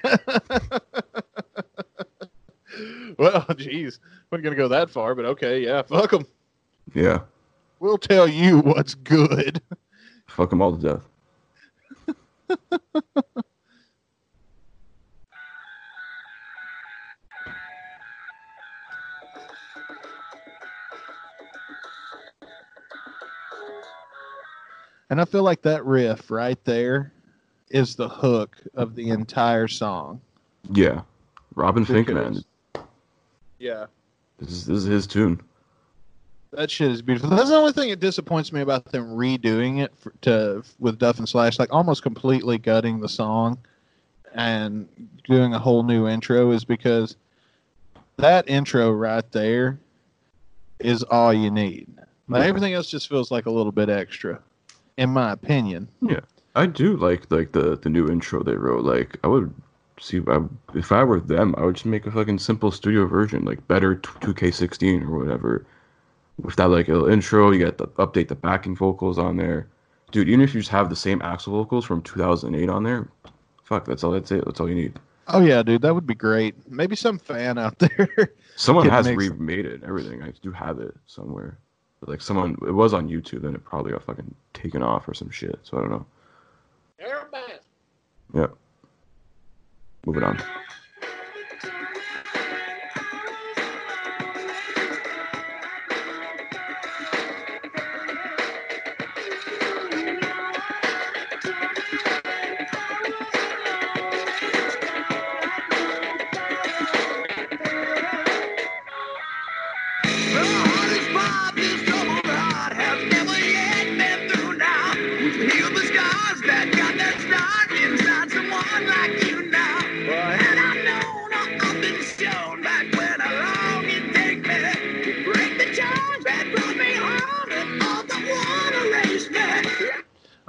[3.18, 3.98] Well, jeez,
[4.30, 6.26] wasn't going to go that far, but okay, yeah, fuck them.
[6.94, 7.20] Yeah.
[7.80, 9.60] We'll tell you what's good.
[10.26, 11.02] Fuck them all to death.
[25.08, 27.12] And I feel like that riff right there
[27.70, 30.20] is the hook of the entire song.
[30.72, 31.02] Yeah.
[31.54, 32.84] Robin Finck, Because- man.
[33.58, 33.86] Yeah.
[34.38, 35.40] This is this is his tune.
[36.52, 37.30] That shit is beautiful.
[37.30, 41.18] That's the only thing that disappoints me about them redoing it for, to with Duff
[41.18, 43.58] and Slash, like almost completely gutting the song
[44.34, 44.86] and
[45.24, 47.16] doing a whole new intro, is because
[48.18, 49.78] that intro right there
[50.78, 51.88] is all you need.
[52.28, 52.48] Like, Yeah.
[52.48, 54.40] everything else just feels like a little bit extra,
[54.98, 55.88] in my opinion.
[56.56, 58.84] I do like like the the new intro they wrote.
[58.84, 59.52] Like I would
[60.00, 60.40] see I,
[60.74, 63.94] if I were them, I would just make a fucking simple studio version, like better
[63.96, 65.66] two K sixteen or whatever.
[66.42, 69.68] With that like little intro, you got the update the backing vocals on there,
[70.10, 70.28] dude.
[70.28, 73.08] Even if you just have the same Axl vocals from two thousand eight on there,
[73.64, 74.12] fuck, that's all.
[74.12, 74.44] That's it.
[74.44, 74.98] That's all you need.
[75.28, 76.54] Oh yeah, dude, that would be great.
[76.70, 78.32] Maybe some fan out there.
[78.56, 79.74] Someone has remade it.
[79.74, 80.22] and Everything.
[80.22, 81.58] I do have it somewhere.
[82.00, 85.14] But, like someone, it was on YouTube, and it probably got fucking taken off or
[85.14, 85.58] some shit.
[85.62, 86.06] So I don't know.
[88.34, 88.46] Yeah.
[90.06, 90.65] Moving on.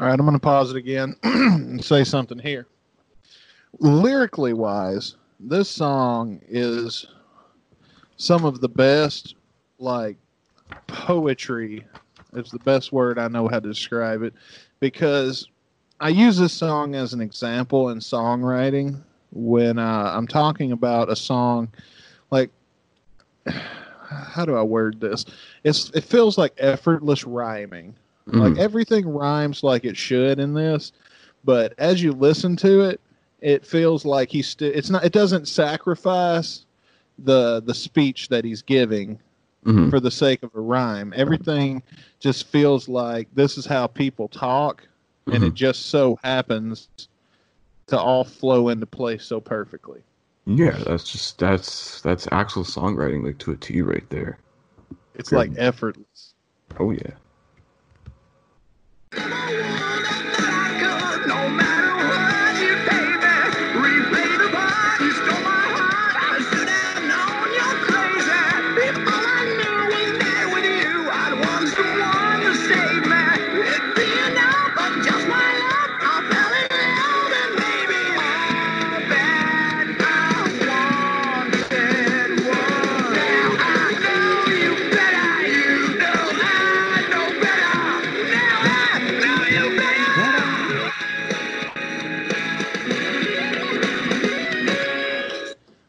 [0.08, 2.66] All right, I'm going to pause it again and say something here.
[3.80, 7.08] Lyrically wise, this song is
[8.16, 9.36] some of the best,
[9.80, 10.16] like,
[10.88, 11.86] poetry
[12.32, 14.34] is the best word I know how to describe it
[14.80, 15.50] because
[16.00, 19.04] I use this song as an example in songwriting
[19.34, 21.68] when uh, I'm talking about a song,
[22.32, 22.50] like
[23.46, 25.26] how do I word this?
[25.66, 27.94] It's it feels like effortless rhyming.
[28.28, 28.58] Like Mhm.
[28.58, 30.92] everything rhymes like it should in this,
[31.46, 33.00] but as you listen to it,
[33.42, 34.72] it feels like he's still.
[34.74, 35.06] It's not.
[35.06, 36.66] It doesn't sacrifice
[37.20, 39.20] the the speech that he's giving
[39.66, 39.90] Mhm.
[39.90, 41.14] for the sake of a rhyme.
[41.16, 41.82] Everything
[42.20, 44.86] just feels like this is how people talk,
[45.28, 46.90] and it just so happens
[47.88, 50.02] to all flow into place so perfectly.
[50.46, 54.38] Yeah, that's just that's that's actual songwriting like to a T right there.
[55.16, 55.36] It's Good.
[55.38, 56.34] like effortless.
[56.80, 57.12] Oh yeah.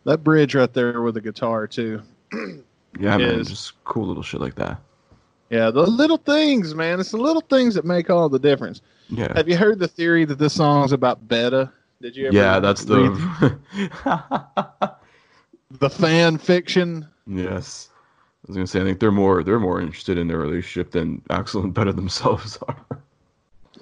[0.08, 2.02] That bridge right there with the guitar too.
[2.98, 4.80] Yeah, man, just cool little shit like that.
[5.50, 6.98] Yeah, the little things, man.
[6.98, 8.80] It's the little things that make all the difference.
[9.10, 9.30] Yeah.
[9.36, 11.70] Have you heard the theory that this song's about beta?
[12.00, 13.58] Did you ever Yeah, that's the
[15.78, 17.06] the fan fiction?
[17.26, 17.90] Yes.
[17.92, 21.20] I was gonna say I think they're more they're more interested in their relationship than
[21.28, 23.02] Axl and Beta themselves are.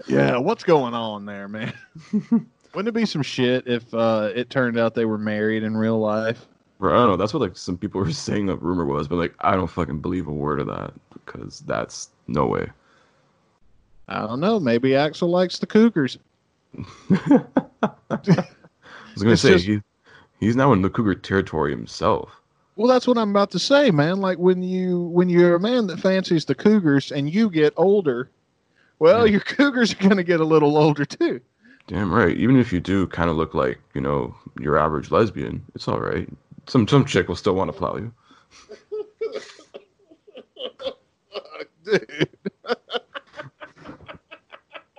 [0.09, 1.73] Yeah, what's going on there, man?
[2.77, 5.99] Wouldn't it be some shit if uh, it turned out they were married in real
[5.99, 6.47] life?
[6.79, 7.17] Bro, I don't know.
[7.17, 10.01] That's what like some people were saying the rumor was, but like I don't fucking
[10.01, 12.69] believe a word of that because that's no way.
[14.09, 14.61] I don't know.
[14.61, 16.19] Maybe Axl likes the Cougars.
[17.11, 17.45] I
[18.11, 19.81] was gonna It's say just- he,
[20.39, 22.29] he's now in the Cougar territory himself.
[22.77, 24.21] Well, that's what I'm about to say, man.
[24.21, 28.29] Like when you when you're a man that fancies the Cougars and you get older,
[28.99, 31.41] well, your Cougars are going to get a little older too.
[31.87, 32.37] Damn right.
[32.37, 36.01] Even if you do kind of look like you know your average lesbian, it's all
[36.01, 36.29] right.
[36.67, 38.13] Some some chick will still want to plow you.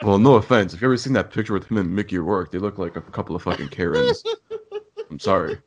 [0.04, 0.74] Well, no offense.
[0.74, 3.02] If you ever seen that picture with him and Mickey Rourke, they look like a
[3.02, 4.24] couple of fucking Karens.
[5.10, 5.58] I'm sorry.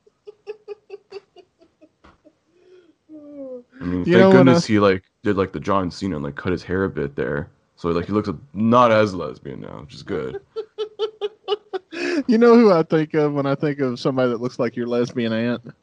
[3.10, 6.36] I mean, You thank goodness uh, he like did like the John Cena and like
[6.36, 9.94] cut his hair a bit there, so like he looks not as lesbian now, which
[9.94, 10.40] is good.
[12.26, 14.86] You know who I think of when I think of somebody that looks like your
[14.86, 15.74] lesbian aunt?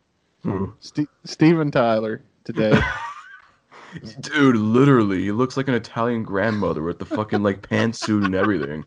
[0.43, 0.73] Who?
[0.79, 2.79] Ste Steven Tyler today.
[4.21, 8.85] Dude, literally, he looks like an Italian grandmother with the fucking like pantsuit and everything.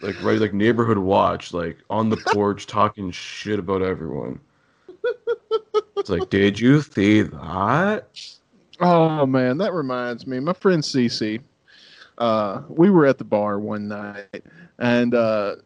[0.00, 4.40] Like right, like neighborhood watch, like on the porch talking shit about everyone.
[5.96, 8.08] It's like, did you see that?
[8.80, 10.40] Oh man, that reminds me.
[10.40, 11.42] My friend Cece,
[12.18, 14.44] uh, we were at the bar one night,
[14.78, 15.56] and uh,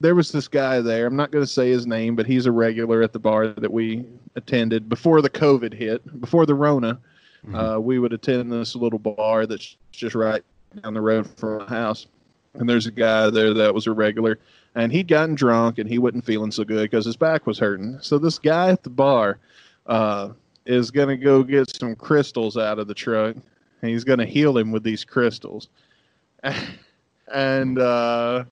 [0.00, 1.06] there was this guy there.
[1.06, 3.72] I'm not going to say his name, but he's a regular at the bar that
[3.72, 4.04] we
[4.36, 6.98] attended before the COVID hit, before the Rona.
[7.52, 10.42] Uh, we would attend this little bar that's just right
[10.82, 12.06] down the road from my house,
[12.54, 14.38] and there's a guy there that was a regular,
[14.74, 17.98] and he'd gotten drunk and he wasn't feeling so good because his back was hurting.
[18.00, 19.38] So this guy at the bar.
[19.86, 20.30] Uh,
[20.66, 23.36] is going to go get some crystals out of the truck
[23.84, 25.68] and he's going to heal him with these crystals.
[27.34, 28.44] and uh,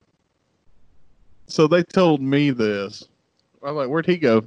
[1.47, 3.05] so they told me this.
[3.63, 4.43] I'm like, where'd he go?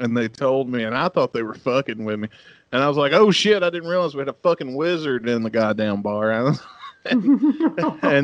[0.00, 2.28] And they told me, and I thought they were fucking with me.
[2.72, 5.44] And I was like, oh shit, I didn't realize we had a fucking wizard in
[5.44, 6.32] the goddamn bar.
[7.04, 7.22] and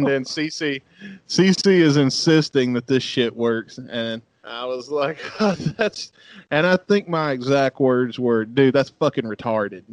[0.04, 0.82] then CC,
[1.28, 3.78] CC is insisting that this shit works.
[3.78, 5.18] And I was like,
[5.76, 6.10] that's,
[6.50, 9.84] and I think my exact words were, dude, that's fucking retarded.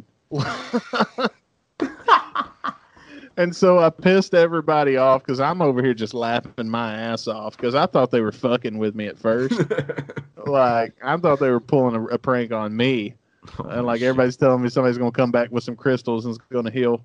[3.36, 7.56] And so I pissed everybody off because I'm over here just laughing my ass off
[7.56, 9.60] because I thought they were fucking with me at first.
[10.46, 13.14] like, I thought they were pulling a, a prank on me.
[13.58, 16.70] And like everybody's telling me somebody's gonna come back with some crystals and is gonna
[16.70, 17.04] heal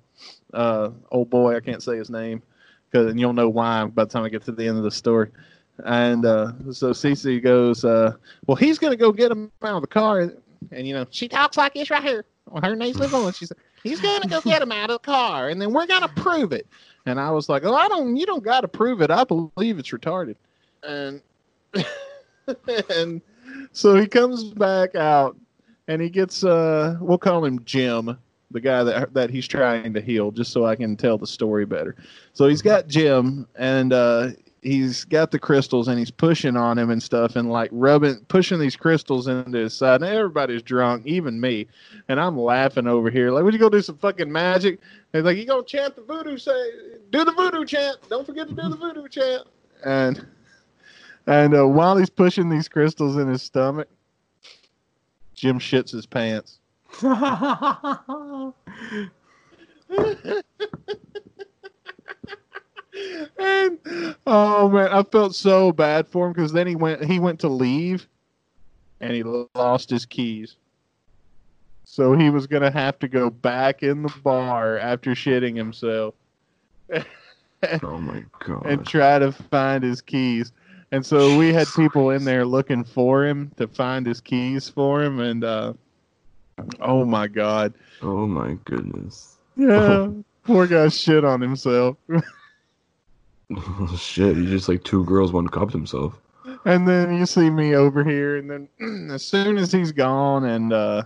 [0.54, 2.42] uh old boy, I can't say his name,
[2.92, 4.90] cause and you'll know why by the time I get to the end of the
[4.90, 5.30] story.
[5.84, 8.14] And uh so Cece goes, uh,
[8.46, 10.36] well he's gonna go get him out of the car and,
[10.72, 12.24] and you know, she talks like this right here.
[12.46, 13.36] Well, her name's Liv.
[13.36, 16.08] She said, He's gonna go get him out of the car and then we're gonna
[16.08, 16.66] prove it.
[17.06, 19.10] And I was like, Oh, I don't you don't gotta prove it.
[19.10, 20.36] I believe it's retarded.
[20.82, 21.20] And
[22.90, 23.20] and
[23.72, 25.36] so he comes back out
[25.88, 28.16] and he gets uh we'll call him Jim,
[28.50, 31.64] the guy that that he's trying to heal, just so I can tell the story
[31.64, 31.96] better.
[32.32, 34.30] So he's got Jim, and uh
[34.62, 38.58] he's got the crystals and he's pushing on him and stuff and like rubbing pushing
[38.58, 40.02] these crystals into his side.
[40.02, 41.66] And everybody's drunk, even me.
[42.08, 43.30] And I'm laughing over here.
[43.30, 44.80] Like, would you go do some fucking magic?
[45.12, 46.70] And like, you gonna chant the voodoo say
[47.10, 47.98] do the voodoo chant.
[48.08, 49.46] Don't forget to do the voodoo chant.
[49.84, 50.26] And
[51.26, 53.88] and uh, while he's pushing these crystals in his stomach,
[55.34, 56.58] Jim shits his pants.
[63.38, 63.78] and
[64.26, 67.48] oh man, I felt so bad for him because then he went he went to
[67.48, 68.06] leave,
[69.00, 69.22] and he
[69.54, 70.56] lost his keys.
[71.84, 76.14] So he was gonna have to go back in the bar after shitting himself
[77.82, 78.64] Oh my god.
[78.66, 80.52] and try to find his keys.
[80.92, 85.02] And so we had people in there looking for him to find his keys for
[85.02, 85.72] him, and uh,
[86.80, 89.36] oh my god, oh my goodness.
[89.56, 90.08] yeah,
[90.44, 91.96] poor guy shit on himself.
[93.56, 96.18] Oh shit, he's just like two girls, one cupped himself.
[96.64, 98.68] And then you see me over here, and then
[99.12, 101.02] as soon as he's gone and uh,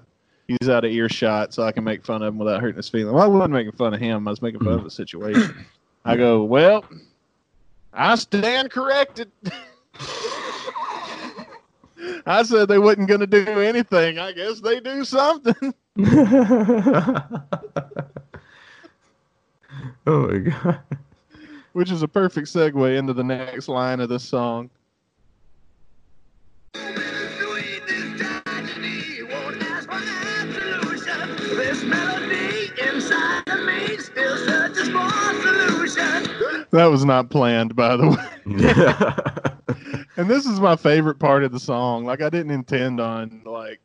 [0.48, 3.14] he's out of earshot, so I can make fun of him without hurting his feelings.
[3.14, 5.66] Well, I wasn't making fun of him; I was making fun of the situation.
[6.04, 6.84] I go, well,
[7.92, 9.30] I stand corrected.
[12.26, 14.18] I said they wasn't going to do anything.
[14.18, 15.74] I guess they do something.
[20.06, 20.80] Oh my god.
[21.74, 24.70] Which is a perfect segue into the next line of this song.
[26.74, 31.36] Sweetest tragedy won't ask for absolution.
[31.56, 35.10] This melody inside of me still searches for
[35.42, 36.66] solution.
[36.70, 38.28] That was not planned, by the way.
[38.46, 39.20] Yeah.
[40.16, 42.04] And this is my favorite part of the song.
[42.04, 43.80] Like I didn't intend on like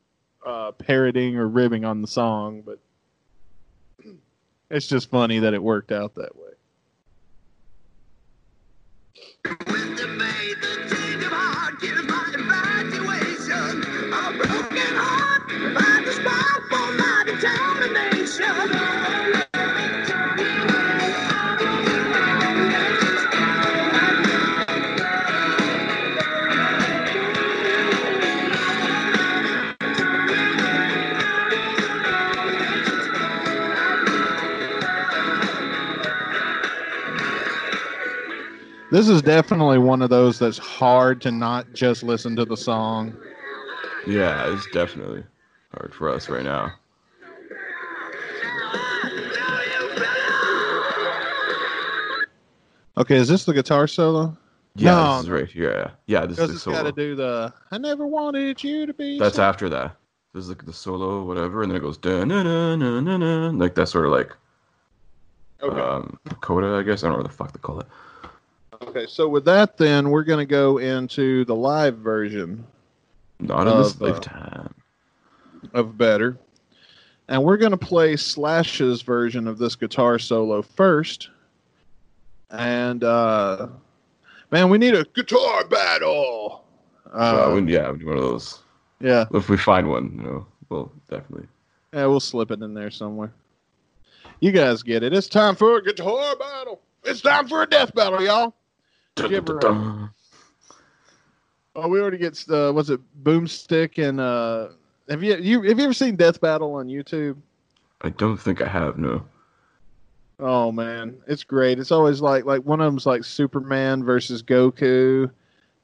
[0.46, 2.80] uh, parroting or ribbing on the song, but
[4.70, 6.44] it's just funny that it worked out that way.
[6.46, 6.78] When the
[7.70, 9.29] made the change of heart gives my infatuation.
[9.46, 10.00] With
[14.14, 15.44] a broken heart
[16.14, 17.24] spot for my
[38.92, 43.16] This is definitely one of those that's hard to not just listen to the song.
[44.08, 45.24] yeah, it's definitely
[45.74, 46.72] hard for us right now.
[52.98, 54.36] Okay, is this the guitar solo?
[54.76, 55.72] Yeah, No, this is right here.
[56.08, 59.36] Yeah, yeah, this is the Gotta do the "I never wanted you to be." That's
[59.38, 59.96] so-" after that.
[60.34, 63.18] This is like the solo, whatever, and then it goes da na na na na
[63.18, 64.36] na, like that sort of like
[65.62, 65.80] Okay.
[65.80, 67.04] um coda, I guess.
[67.04, 67.88] I don't know what the fuck they call it.
[68.84, 72.66] Okay, so with that, then we're gonna go into the live version
[73.40, 74.74] Not in this uh, lifetime.
[75.74, 76.38] of "Better,"
[77.28, 81.30] and we're gonna play Slash's version of this guitar solo first.
[82.52, 83.68] And uh,
[84.52, 86.64] man, we need a guitar battle.
[87.14, 88.60] Uh, Uh, we, yeah, we do one of those.
[89.00, 91.48] yeah, If we find one, you know, we'll definitely.
[91.94, 93.32] yeah, we'll slip it in there somewhere.
[94.42, 95.12] You guys get it.
[95.14, 96.80] It's time for a guitar battle.
[97.04, 98.54] It's time for a death battle, y'all.
[98.54, 99.09] Did you ever, uh,
[101.76, 104.70] Oh, we already get uh, what's it, Boomstick and uh,
[105.10, 107.38] have you you have you ever seen Death Battle on YouTube?
[108.02, 108.98] I don't think I have.
[108.98, 109.24] No.
[110.40, 111.80] Oh man, it's great.
[111.80, 115.30] It's always like like one of them's like Superman versus Goku,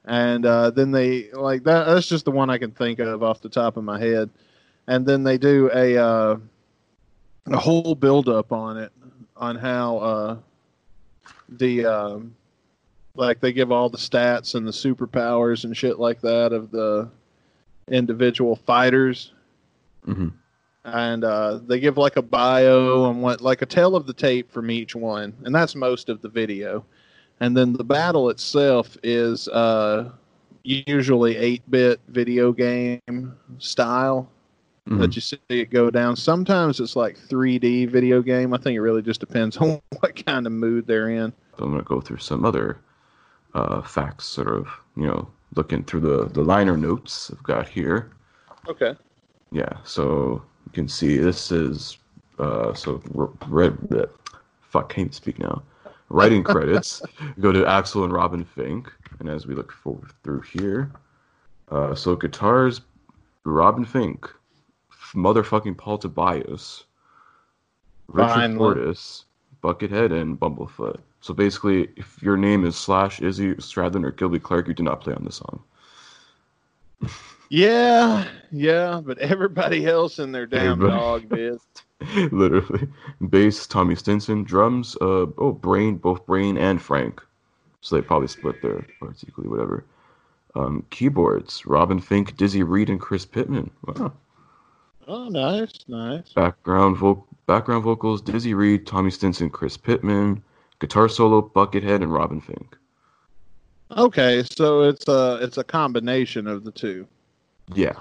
[0.05, 1.85] and uh, then they like that.
[1.85, 4.29] That's just the one I can think of off the top of my head.
[4.87, 6.37] And then they do a uh,
[7.47, 8.91] a whole build up on it
[9.35, 10.37] on how uh,
[11.49, 12.35] the um,
[13.15, 17.09] like they give all the stats and the superpowers and shit like that of the
[17.89, 19.31] individual fighters.
[20.03, 20.29] Hmm
[20.85, 24.51] and uh, they give like a bio and what like a tale of the tape
[24.51, 26.85] from each one and that's most of the video.
[27.41, 30.09] And then the battle itself is uh,
[30.63, 34.29] usually 8-bit video game style
[34.87, 36.15] hmm that you see it go down.
[36.15, 38.53] Sometimes it's like 3d video game.
[38.53, 41.33] I think it really just depends on what kind of mood they're in.
[41.57, 42.77] I'm gonna go through some other
[43.55, 48.11] uh, facts, sort of, you know, looking through the the liner notes I've got here.
[48.67, 48.93] okay
[49.51, 51.97] Yeah, so you can see this is
[52.37, 53.01] uh, so
[53.47, 53.73] red.
[53.89, 54.09] bleh,
[54.61, 55.63] Fuck, can't speak now.
[56.09, 57.01] Writing credits
[57.39, 58.87] go to Axl and Robin Finck,
[59.19, 60.91] and as we look forward through here,
[61.71, 62.81] uh, so guitars,
[63.45, 64.29] Robin Finck,
[65.13, 66.83] motherfucking Paul Tobias,
[68.07, 68.57] Richard Finally.
[68.57, 69.25] Fortus,
[69.65, 70.99] Buckethead, and Bumblefoot.
[71.21, 75.01] So basically, if your name is Slash, Izzy, Stradlin, or Gilby Clarke, you do not
[75.01, 75.63] play on this song.
[77.49, 80.97] Yeah, yeah, but everybody else in their damn Everybody.
[80.97, 82.31] dog did.
[82.31, 82.87] Literally.
[83.29, 84.43] Bass, Tommy Stinson.
[84.43, 87.21] Drums, uh, oh, Brain, both Brain and Frank.
[87.81, 89.85] So they probably split their parts equally, whatever.
[90.55, 93.69] Um, keyboards, Robin Finck, Dizzy Reed, and Chris Pitman.
[93.85, 94.13] Wow.
[95.07, 96.33] Oh, nice, nice.
[96.33, 100.41] Background vocal, background vocals, Dizzy Reed, Tommy Stinson, Chris Pitman.
[100.79, 102.73] Guitar solo, Buckethead, and Robin Finck.
[103.95, 107.07] Okay, so it's a it's a combination of the two.
[107.73, 107.97] Yeah.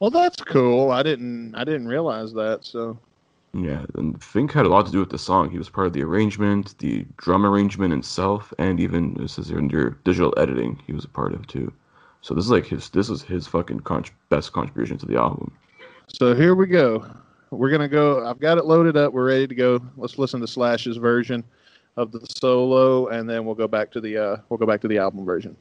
[0.00, 0.90] Well, that's cool.
[0.90, 2.64] I didn't I didn't realize that.
[2.64, 2.98] So
[3.52, 5.50] Yeah, and Finck had a lot to do with the song.
[5.50, 9.90] He was part of the arrangement, the drum arrangement itself, and even this is your
[10.04, 10.80] digital editing.
[10.86, 11.72] He was a part of too.
[12.22, 15.52] So this is like his this is his fucking con- best contribution to the album.
[16.06, 17.04] so here we go.
[17.50, 18.26] We're gonna go.
[18.26, 19.12] I've got it loaded up.
[19.12, 19.80] We're ready to go.
[19.96, 21.44] Let's listen to Slash's version
[21.96, 24.88] of the solo, and then we'll go back to the uh, we'll go back to
[24.88, 25.56] the album version.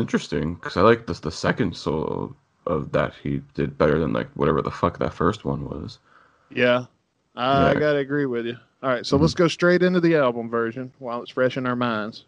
[0.00, 2.34] Interesting because I like this the second solo
[2.66, 5.98] of that he did better than like whatever the fuck that first one was.
[6.50, 6.84] Yeah,
[7.36, 7.78] I Yeah.
[7.78, 8.56] gotta agree with you.
[8.82, 9.22] All right, so mm-hmm.
[9.22, 12.24] let's go straight into the album version while it's fresh in our minds.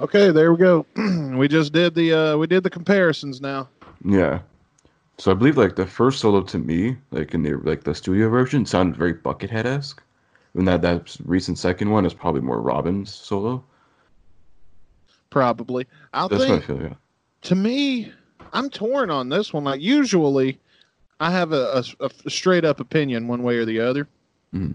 [0.00, 0.86] Okay, there we go.
[1.36, 3.68] we just did the uh, we did the comparisons now.
[4.04, 4.40] Yeah.
[5.18, 8.28] So I believe like the first solo to me, like in the like the studio
[8.28, 10.02] version, sounded very Buckethead esque.
[10.54, 13.64] And that that recent second one is probably more Robin's solo.
[15.30, 15.86] probably.
[16.12, 16.82] I That's what I think feel.
[16.82, 16.94] Yeah.
[17.42, 18.12] to me,
[18.52, 19.64] I'm torn on this one.
[19.64, 20.58] Like usually,
[21.20, 24.08] I have a, a- a straight up opinion one way or the other.
[24.54, 24.74] Mhm.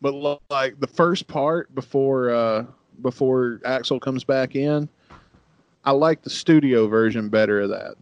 [0.00, 2.64] But like the first part before uh,
[3.02, 4.88] before Axl comes back in,
[5.84, 7.94] I like the studio version better of that.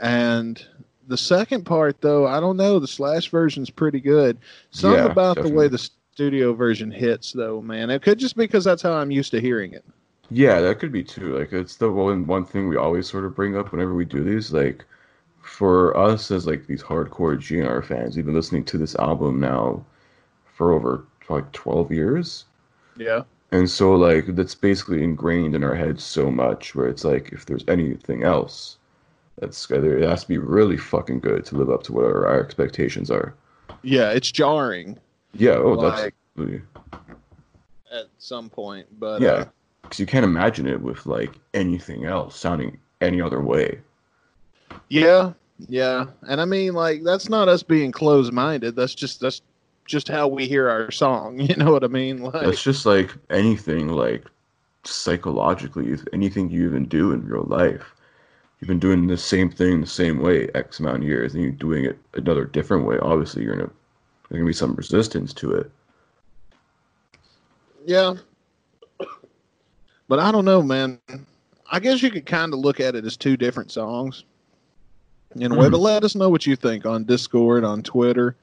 [0.00, 0.64] And
[1.08, 2.78] the second part, though, I don't know.
[2.78, 4.38] The Slash version's pretty good.
[4.70, 7.90] Something Yeah, about the way the studio version hits, though, man.
[7.90, 9.84] It could just be because that's how I'm used to hearing it.
[10.30, 11.36] Yeah, that could be too.
[11.36, 14.22] Like it's the one one thing we always sort of bring up whenever we do
[14.22, 14.52] these.
[14.52, 14.84] Like
[15.42, 19.84] for us as like these hardcore GNR fans, we've been listening to this album now
[20.54, 22.44] for over like twelve years.
[22.96, 23.22] Yeah.
[23.52, 27.46] And so like that's basically ingrained in our heads so much where it's like if
[27.46, 28.76] there's anything else
[29.40, 32.26] that's either it has to be really fucking good to live up to what our,
[32.26, 33.34] our expectations are.
[33.82, 34.98] Yeah, it's jarring
[35.34, 36.62] Yeah, oh Like- that's
[37.92, 39.28] at some point, but yeah.
[39.30, 39.44] uh,
[39.82, 43.80] Because you can't imagine it with like anything else sounding any other way.
[44.88, 45.32] yeah,
[45.68, 46.06] yeah.
[46.28, 48.76] And I mean, like, that's not us being closed-minded.
[48.76, 49.42] That's just that's
[49.90, 51.40] just how we hear our song.
[51.48, 52.22] You know what I mean?
[52.22, 54.24] Like, It's just like anything, like
[54.84, 57.94] psychologically, if anything you even do in real life.
[58.60, 61.52] You've been doing the same thing the same way X amount of years, and you're
[61.52, 62.98] doing it another different way.
[63.00, 63.70] Obviously, you're gonna
[64.28, 65.70] there's gonna be some resistance to it.
[67.86, 68.14] yeah.
[70.08, 70.98] But I don't know, man.
[71.70, 74.24] I guess you could kind of look at it as two different songs
[75.36, 75.66] in a way.
[75.66, 75.70] Mhm.
[75.70, 78.34] But let us know what you think on Discord, on Twitter,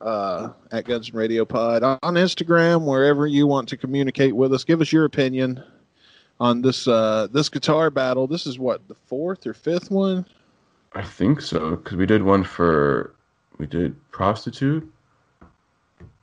[0.00, 4.64] uh, at Guns and Radio Pod, on Instagram, wherever you want to communicate with us.
[4.64, 5.62] Give us your opinion
[6.38, 8.26] on this uh, this guitar battle.
[8.26, 10.24] This is what the fourth or fifth one.
[10.94, 13.14] I think so because we did one for
[13.58, 14.90] we did prostitute,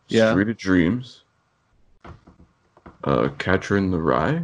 [0.10, 0.32] Yeah.
[0.32, 1.22] Street of Dreams,
[3.04, 4.44] uh, Catcher in the Rye.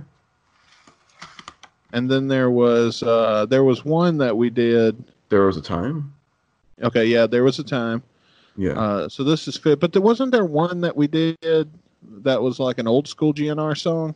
[1.91, 5.03] And then there was uh, there was one that we did.
[5.29, 6.13] There was a time.
[6.81, 8.01] Okay, yeah, there was a time.
[8.56, 11.72] Yeah, Uh, so this is fit, but there wasn't there one that we did
[12.24, 14.16] that was like an old school GNR song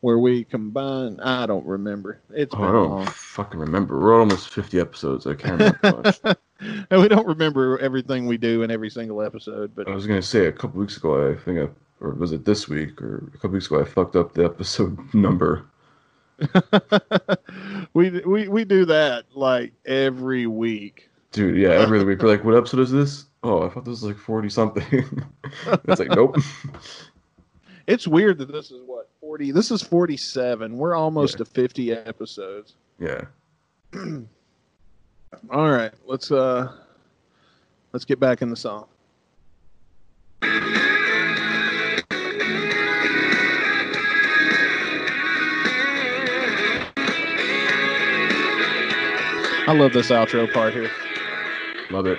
[0.00, 1.20] where we combined.
[1.20, 2.20] I don't remember.
[2.30, 3.98] It's oh, been I don't long, fucking remember.
[3.98, 5.26] We're almost fifty episodes.
[5.26, 6.12] I can't remember
[6.90, 9.74] and we don't remember everything we do in every single episode.
[9.74, 11.68] But I was gonna say a couple weeks ago, I think I,
[12.04, 14.98] or was it this week or a couple weeks ago, I fucked up the episode
[15.14, 15.66] number.
[17.94, 21.10] we we we do that like every week.
[21.32, 23.24] Dude, yeah, every week we're like, what episode is this?
[23.46, 24.84] Oh, I thought this was like forty something.
[25.86, 26.36] it's like, nope.
[27.86, 29.52] It's weird that this is what forty.
[29.52, 30.76] This is forty seven.
[30.76, 32.74] We're almost to fifty episodes.
[32.98, 33.26] Yeah.
[35.52, 36.72] All right, let's uh
[37.92, 38.88] let's get back in the song.
[49.68, 50.90] I love this outro part here.
[51.90, 52.18] Love it.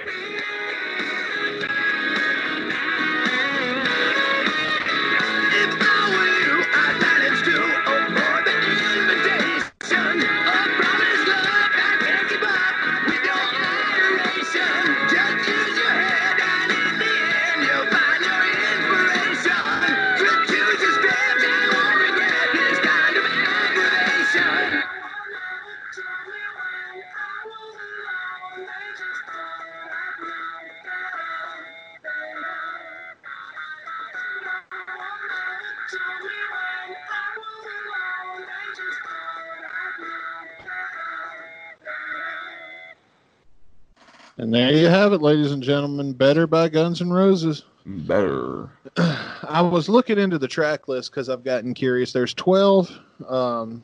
[45.08, 46.12] Have it, ladies and gentlemen.
[46.12, 47.64] Better by Guns N' Roses.
[47.86, 48.70] Better.
[48.97, 52.12] I was looking into the track list because I've gotten curious.
[52.12, 52.91] There's 12.
[53.26, 53.82] Um,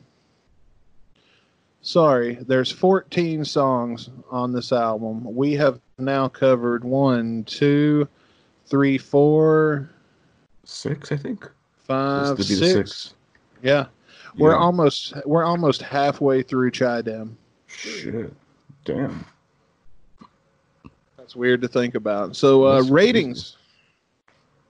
[1.80, 5.24] sorry, there's 14 songs on this album.
[5.34, 8.06] We have now covered one, two,
[8.66, 9.88] three, four,
[10.64, 11.50] Six, I think.
[11.78, 13.14] five, This to be the six.
[13.62, 13.86] Yeah,
[14.36, 14.58] we're Yeah.
[14.58, 17.30] almost we're almost halfway through ChiDem.
[17.66, 18.30] Shit.
[18.84, 19.24] Damn.
[21.24, 22.36] That's weird to think about.
[22.36, 23.56] So uh, ratings.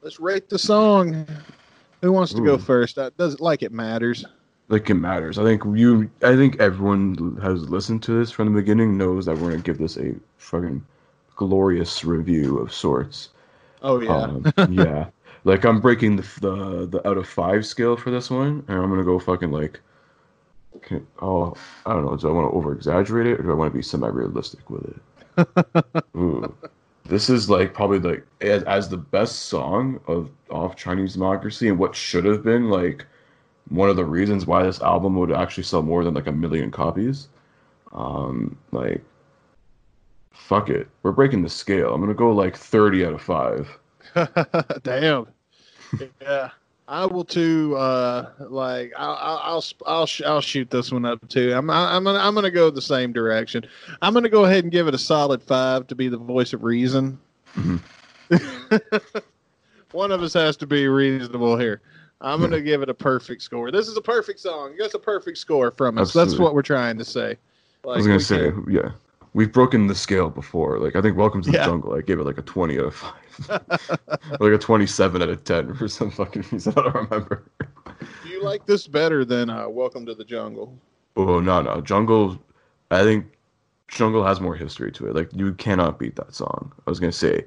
[0.03, 1.27] Let's rate the song.
[2.01, 2.95] Who wants to go first?
[2.95, 4.25] That doesn't like it matters.
[4.69, 5.37] Like it matters.
[5.37, 6.09] I think you.
[6.23, 9.79] I think everyone has listened to this from the beginning knows that we're gonna give
[9.79, 10.87] this a fucking
[11.35, 13.31] glorious review of sorts.
[13.83, 14.17] Oh yeah.
[14.17, 15.07] Um, yeah.
[15.47, 18.89] Like I'm breaking the, the the out of five scale for this one, and I'm
[18.89, 19.81] gonna go fucking like.
[20.77, 22.17] Okay, oh, I don't know.
[22.17, 24.71] Do I want to over exaggerate it, or do I want to be semi realistic
[24.71, 24.97] with it?
[26.17, 26.55] Ooh,
[27.05, 31.79] this is like probably like as, as the best song of off Chinese democracy, and
[31.79, 33.07] what should have been like
[33.71, 36.71] one of the reasons why this album would actually sell more than like a million
[36.71, 37.29] copies.
[37.93, 39.03] Um, like,
[40.33, 41.95] fuck it, we're breaking the scale.
[41.95, 43.79] I'm gonna go like 30 out of five.
[44.83, 45.27] Damn.
[46.21, 46.51] Yeah.
[46.87, 47.75] I will too.
[47.77, 51.53] Uh, like I'll I'll I'll I'll, sh- I'll shoot this one up too.
[51.55, 53.65] I'm I'm gonna I'm gonna go the same direction.
[54.03, 56.63] I'm gonna go ahead and give it a solid five to be the voice of
[56.63, 57.19] reason.
[57.55, 57.81] Mhm.
[59.93, 61.81] one of us has to be reasonable here.
[62.21, 63.71] I'm gonna give it a perfect score.
[63.71, 64.75] This is a perfect song.
[64.79, 66.13] That's a perfect score from us.
[66.13, 67.37] That's what we're trying to say.
[67.85, 68.91] I was gonna say, can- yeah,
[69.35, 70.79] we've broken the scale before.
[70.79, 71.67] Like I think Welcome to the Yeah.
[71.67, 74.01] Jungle, I gave it like a 20 out of five,
[74.41, 76.73] like a 27 out of 10 for some fucking reason.
[76.77, 77.45] I don't remember.
[78.23, 80.79] Do you like this better than uh, Welcome to the Jungle?
[81.17, 82.43] Oh no, no, Jungle.
[82.91, 83.27] I think
[83.89, 85.15] Jungle has more history to it.
[85.15, 86.73] Like you cannot beat that song.
[86.87, 87.45] I was gonna say,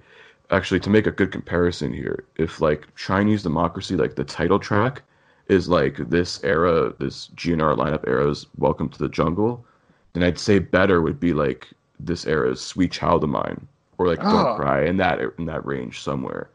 [0.51, 5.01] actually, to make a good comparison here, if like Chinese Democracy, like the title track,
[5.47, 9.65] is like this era, this GNR lineup era's Welcome to the Jungle,
[10.13, 11.67] then I'd say better would be like
[11.99, 13.67] this era's Sweet Child of Mine
[13.97, 14.29] or like Oh.
[14.31, 16.49] Don't Cry in that in that range somewhere.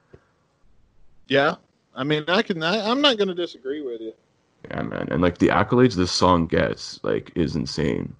[1.29, 1.57] Yeah.
[1.95, 2.63] I mean, I can.
[2.63, 4.13] I, I'm not going to disagree with you.
[4.71, 5.09] Yeah, man.
[5.11, 8.15] And like the accolades this song gets, like, is insane.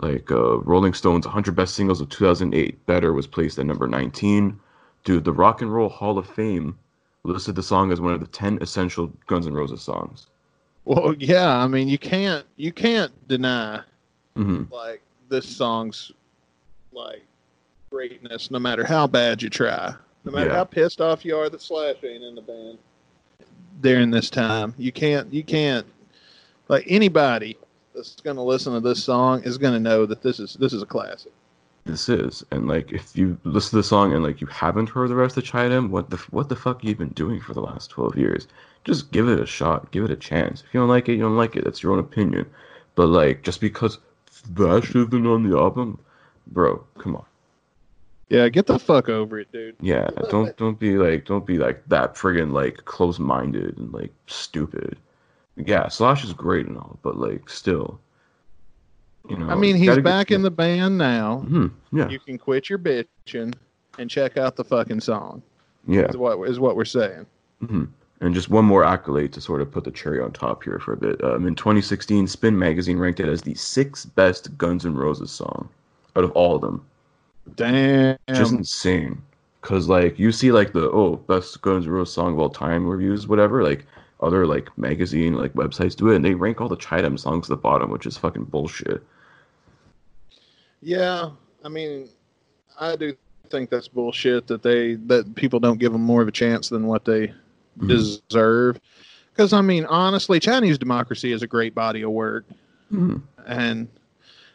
[0.00, 4.58] Like uh Rolling Stone's 100 Best Singles of 2008, Better was placed at number 19.
[5.04, 6.78] Dude, the Rock and Roll Hall of Fame
[7.24, 10.26] listed the song as one of the 10 essential Guns N' Roses songs.
[10.84, 11.56] Well, yeah.
[11.56, 12.44] I mean, you can't.
[12.56, 13.82] You can't deny
[14.36, 16.12] hmm like this song's
[16.94, 17.22] like
[17.90, 20.56] greatness, no matter how bad you try, no matter Yeah.
[20.56, 22.78] how pissed off you are that Slash ain't in the band
[23.80, 24.74] during this time.
[24.78, 25.32] You can't.
[25.32, 25.86] You can't.
[26.68, 27.58] Like anybody
[27.94, 30.72] that's going to listen to this song is going to know that this is this
[30.72, 31.32] is a classic.
[31.84, 35.10] This is, and like, if you listen to the song and like you haven't heard
[35.10, 37.90] the rest of ChiDem, what the what the fuck you been doing for the last
[37.90, 38.48] 12 years?
[38.84, 40.62] Just give it a shot, give it a chance.
[40.66, 41.64] If you don't like it, you don't like it.
[41.64, 42.46] That's your own opinion.
[42.94, 43.98] But like, just because
[44.30, 45.98] Slash isn't on the album,
[46.48, 47.24] bro, come on.
[48.30, 49.76] Yeah, get the fuck over it, dude.
[49.80, 54.12] Yeah, don't don't be like don't be like that friggin' like close minded and like
[54.26, 54.96] stupid.
[55.56, 58.00] Yeah, Slash is great and all, but like still,
[59.28, 59.48] you know.
[59.48, 61.44] I mean, he's he's get- back in the band now.
[61.46, 63.54] Mhm, yeah, You can quit your bitching
[63.98, 65.42] and check out the fucking song.
[65.86, 67.26] yeah, Is what is what we're saying.
[67.60, 67.84] hmm
[68.20, 70.94] And just one more accolade to sort of put the cherry on top here for
[70.94, 71.22] a bit.
[71.22, 75.68] Um, in 2016, Spin Magazine ranked it as the sixth best Guns N' Roses song
[76.16, 76.84] out of all of them.
[77.56, 78.16] Damn.
[78.28, 79.20] just insane.
[79.60, 82.86] Cause like you see like the oh best Guns N' Roses song of all time
[82.86, 83.62] reviews, whatever.
[83.62, 83.86] Like
[84.20, 87.48] other like magazine like websites do it, and they rank all the ChiDem songs at
[87.50, 89.02] the bottom, which is fucking bullshit.
[90.82, 91.30] Yeah,
[91.64, 92.08] I mean,
[92.78, 93.16] I do
[93.48, 96.86] think that's bullshit that they that people don't give them more of a chance than
[96.86, 97.32] what they
[97.78, 97.88] Mhm.
[97.88, 98.80] deserve.
[99.32, 102.44] Because I mean, honestly, Chinese democracy is a great body of work,
[102.92, 103.22] Mhm.
[103.46, 103.88] and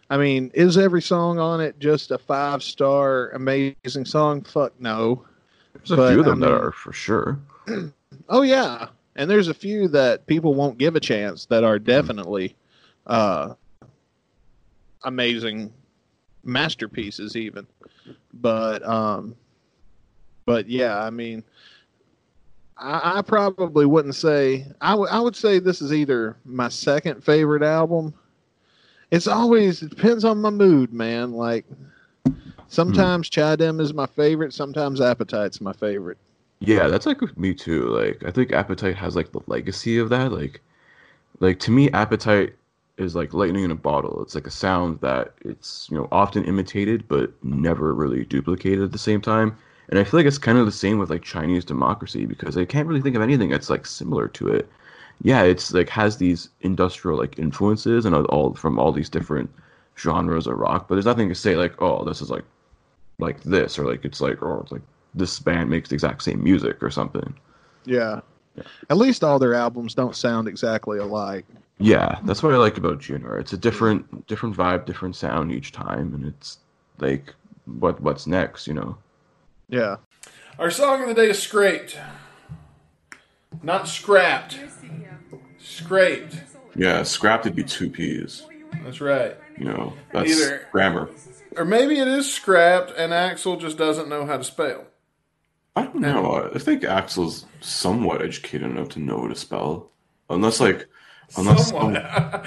[0.10, 4.42] I mean, is every song on it just a five star amazing song?
[4.42, 5.24] Fuck no.
[5.74, 7.40] There's a But, few of I them that are for sure.
[8.28, 12.56] Oh yeah, and there's a few that people won't give a chance that are definitely
[13.08, 13.54] uh,
[15.04, 15.72] amazing
[16.44, 17.66] masterpieces, even.
[18.34, 19.36] But um,
[20.46, 21.44] but yeah, I mean,
[22.78, 27.24] I, I probably wouldn't say I would I would say this is either my second
[27.24, 28.14] favorite album.
[29.12, 31.34] It's always it depends on my mood, man.
[31.34, 31.66] Like
[32.68, 33.40] sometimes hmm.
[33.40, 36.18] ChiDem is my favorite, sometimes Appetite's my favorite.
[36.60, 37.88] Yeah, that's like with me too.
[37.90, 40.32] Like I think Appetite has like the legacy of that.
[40.32, 40.62] Like
[41.40, 42.56] like to me, Appetite
[42.98, 44.22] is like lightning in a bottle.
[44.22, 48.92] It's like a sound that it's you know often imitated but never really duplicated at
[48.92, 49.58] the same time.
[49.90, 52.66] And I feel like it's kind of the same with like Chinese democracy because I
[52.66, 54.70] can't really think of anything that's like similar to it.
[55.22, 59.50] Yeah, it's like has these industrial like influences and all from all these different
[59.98, 62.46] genres of rock, but there's nothing to say like, oh, this is like
[63.18, 64.82] like this or like it's like or it's like
[65.14, 67.34] this band makes the exact same music or something.
[67.86, 68.22] Yeah.
[68.90, 71.46] At least all their albums don't sound exactly alike.
[71.80, 73.40] Yeah, that's what I like about GNR.
[73.40, 76.60] It's a different different vibe, different sound each time, and it's
[77.00, 77.34] like
[77.66, 78.98] what what's next, you know?
[79.70, 79.98] Yeah.
[80.58, 81.98] Our song of the day is scraped.
[83.64, 84.60] Not scrapped.
[85.58, 86.36] Scraped.
[86.76, 88.46] Yeah, scrapped would be two P's.
[88.84, 89.38] That's right.
[89.58, 91.10] You know, that's Either- grammar.
[91.58, 94.86] Or maybe it is scrapped and Axl just doesn't know how to spell.
[95.76, 96.50] I don't know.
[96.54, 99.92] I think Axl's somewhat educated enough to know how to spell,
[100.30, 100.88] unless like
[101.38, 102.42] unless some- Wait, I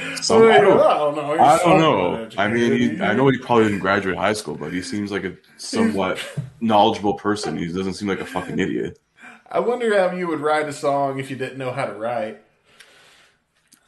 [0.61, 1.33] don't- I don't know.
[1.41, 2.29] I don't know.
[2.39, 5.25] I mean, he, I know he probably didn't graduate high school, but he seems like
[5.25, 6.19] a somewhat
[6.61, 7.57] knowledgeable person.
[7.57, 8.99] He doesn't seem like a fucking idiot.
[9.53, 12.41] I wonder how you would write a song if you didn't know how to write.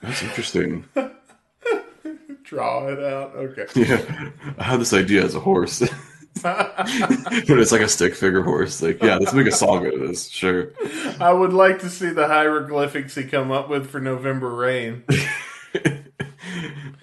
[0.02, 0.84] That's interesting.
[2.44, 3.34] Draw it out.
[3.34, 3.66] Okay.
[3.74, 5.80] Yeah, I had this idea as a horse,
[6.42, 8.82] but it's like a stick figure horse.
[8.82, 10.28] Like, yeah, let's make a song out of this.
[10.28, 10.70] Sure.
[11.18, 15.04] I would like to see the hieroglyphics he come up with for November Rain.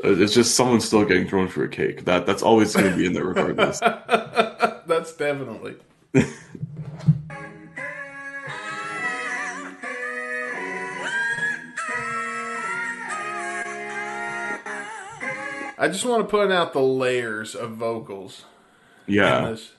[0.03, 2.05] Uh, it's just someone still getting thrown for a cake.
[2.05, 3.80] That that's always going to be in there regardless.
[3.80, 5.76] That's definitely.
[15.82, 18.45] I just want to point out the layers of vocals
[19.07, 19.71] in Yeah, this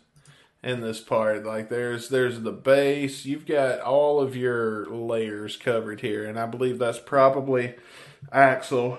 [0.60, 1.44] in this part.
[1.44, 3.24] Like there's there's the bass.
[3.24, 7.76] You've got all of your layers covered here, and I believe that's probably
[8.32, 8.98] Axl.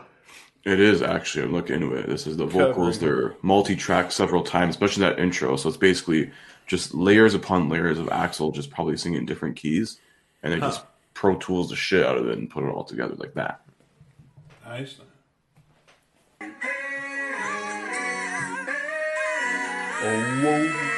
[0.64, 1.44] it is actually.
[1.44, 2.08] I'm looking into it.
[2.08, 2.98] This is the vocals.
[2.98, 3.00] Covering.
[3.00, 5.58] They're multi-track several times, especially that intro.
[5.58, 6.32] So it's basically
[6.68, 10.00] just layers upon layers of Axl just probably singing different keys,
[10.42, 13.16] and they just Pro Tools the shit out of it and put it all together
[13.16, 13.60] like that.
[14.66, 14.96] Nice.
[20.06, 20.90] Oh, whoa.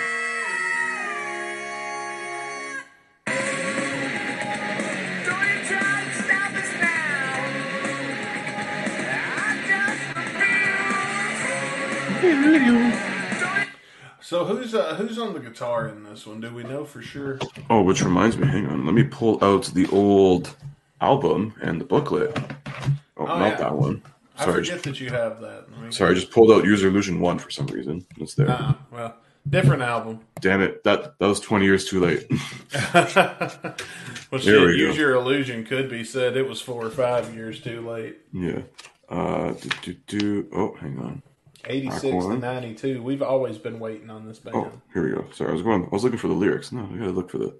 [14.22, 16.42] So who's uh, who's on the guitar in this one?
[16.42, 17.38] Do we know for sure?
[17.70, 18.84] Oh, which reminds me, hang on.
[18.86, 20.56] Let me pull out the old
[21.00, 22.36] album and the booklet.
[22.38, 23.56] Oh, Oh, not yeah.
[23.58, 24.02] that one.
[24.38, 25.66] I Sorry, forget that you have that.
[25.80, 26.12] Me- sorry.
[26.12, 28.06] I just pulled out Use Your Illusion One for some reason.
[28.18, 28.48] It's there.
[28.50, 29.16] Ah, well,
[29.50, 30.20] different album.
[30.42, 30.84] Damn it!
[30.84, 32.28] That that was twenty years too late.
[32.94, 37.62] well, shit, we use your illusion could be said it was four or five years
[37.62, 38.18] too late.
[38.34, 38.62] yeah.
[39.08, 40.50] Uh, do, do, do.
[40.52, 41.22] Oh, hang on.
[41.68, 43.02] 86 to 92.
[43.02, 44.56] We've always been waiting on this band.
[44.56, 45.26] Oh, here we go.
[45.32, 45.86] Sorry, I was going.
[45.86, 46.72] I was looking for the lyrics.
[46.72, 47.56] No, I gotta look for the.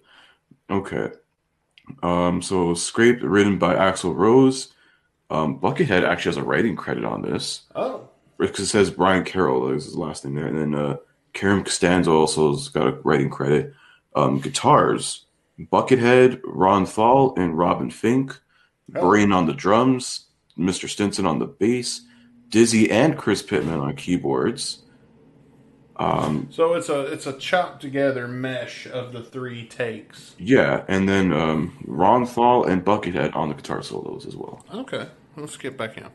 [0.70, 1.10] Okay.
[2.02, 2.42] Um.
[2.42, 4.74] So, "Scrape," written by Axl Rose.
[5.30, 7.64] Um, Buckethead actually has a writing credit on this.
[7.74, 10.98] Oh, because it says Brian Carroll is his last name there, and then uh,
[11.34, 13.74] Caram Costanzo also has got a writing credit.
[14.16, 15.26] Um, guitars:
[15.60, 18.40] Buckethead, Ron Thal, and Robin Finck.
[18.88, 20.26] Brain on the drums,
[20.58, 20.88] Mr.
[20.88, 22.02] Stinson on the bass,
[22.50, 24.84] Dizzy and Chris Pitman on keyboards.
[25.98, 30.36] Um, so it's a it's a chopped together mesh of the three takes.
[30.38, 34.66] yeah, and then um, Ron Thal and Buckethead on the guitar solos as well.
[34.74, 36.10] Okay, let's get back in.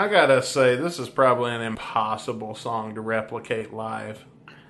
[0.00, 4.24] I gotta say, this is probably an impossible song to replicate live.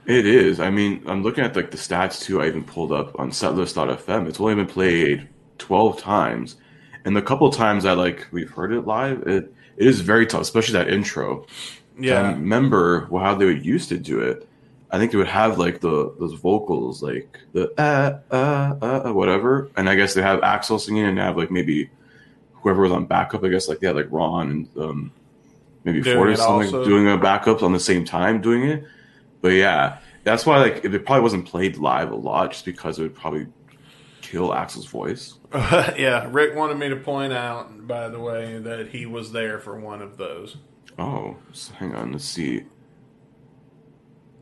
[0.04, 0.58] It is.
[0.58, 2.42] I mean, I'm looking at like the stats too.
[2.42, 4.26] I even pulled up on setlist.fm.
[4.26, 5.28] It's only been played
[5.58, 6.56] 12 times,
[7.04, 10.40] and the couple times that like we've heard it live, it it is very tough,
[10.40, 11.46] especially that intro.
[11.96, 14.48] Yeah, I remember how they would used to do it.
[14.90, 19.12] I think they would have like the those vocals, like the uh uh uh uh,
[19.12, 21.88] whatever, and I guess they have Axl singing and they have like maybe
[22.54, 23.44] whoever was on backup.
[23.44, 25.12] I guess like they had like Ron and um
[25.84, 26.84] maybe Doing Ford or something also.
[26.84, 28.84] doing a backup on the same time doing it.
[29.40, 33.02] But yeah, that's why like it probably wasn't played live a lot, just because it
[33.02, 33.46] would probably
[34.20, 35.34] kill Axl's voice.
[35.54, 36.28] yeah.
[36.30, 40.02] Rick wanted me to point out, by the way, that he was there for one
[40.02, 40.56] of those.
[40.98, 42.64] Oh, so hang on, let's see.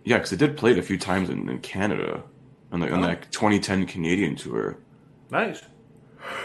[0.04, 2.22] Yeah, because it did play it a few times in, in Canada
[2.72, 3.06] on, the, on Oh.
[3.06, 4.78] that 2010 Canadian tour.
[5.30, 5.62] Nice.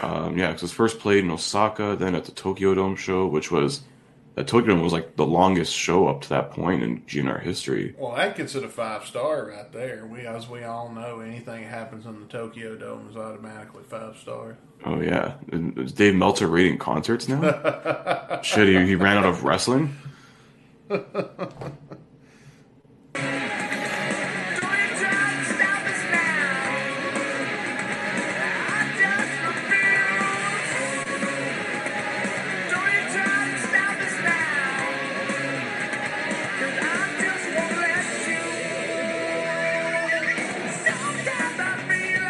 [0.02, 3.26] Um, yeah, because it was first played in Osaka, then at the Tokyo Dome show,
[3.26, 3.80] which was
[4.34, 7.94] that Tokyo Dome was like the longest show up to that point in GNR history.
[7.98, 10.06] Well, that gets it a five star right there.
[10.06, 14.16] We, as we all know, anything that happens in the Tokyo Dome is automatically five
[14.16, 14.58] star.
[14.84, 18.40] Oh yeah, is Dave Meltzer rating concerts now?
[18.42, 19.96] Shit, he, he ran out of wrestling.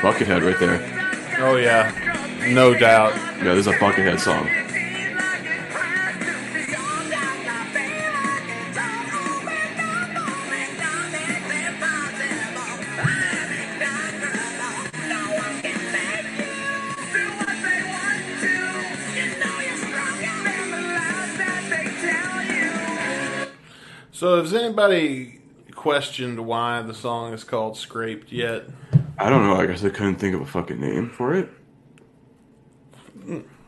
[0.05, 0.83] Buckethead right there.
[1.41, 1.91] Oh yeah,
[2.53, 3.15] no doubt.
[3.43, 4.47] Yeah, this is a Buckethead song.
[24.13, 25.41] So, has anybody
[25.75, 28.65] questioned why the song is called "Scraped" yet?
[29.19, 29.57] I don't know.
[29.57, 31.51] I guess I couldn't think of a fucking name for it.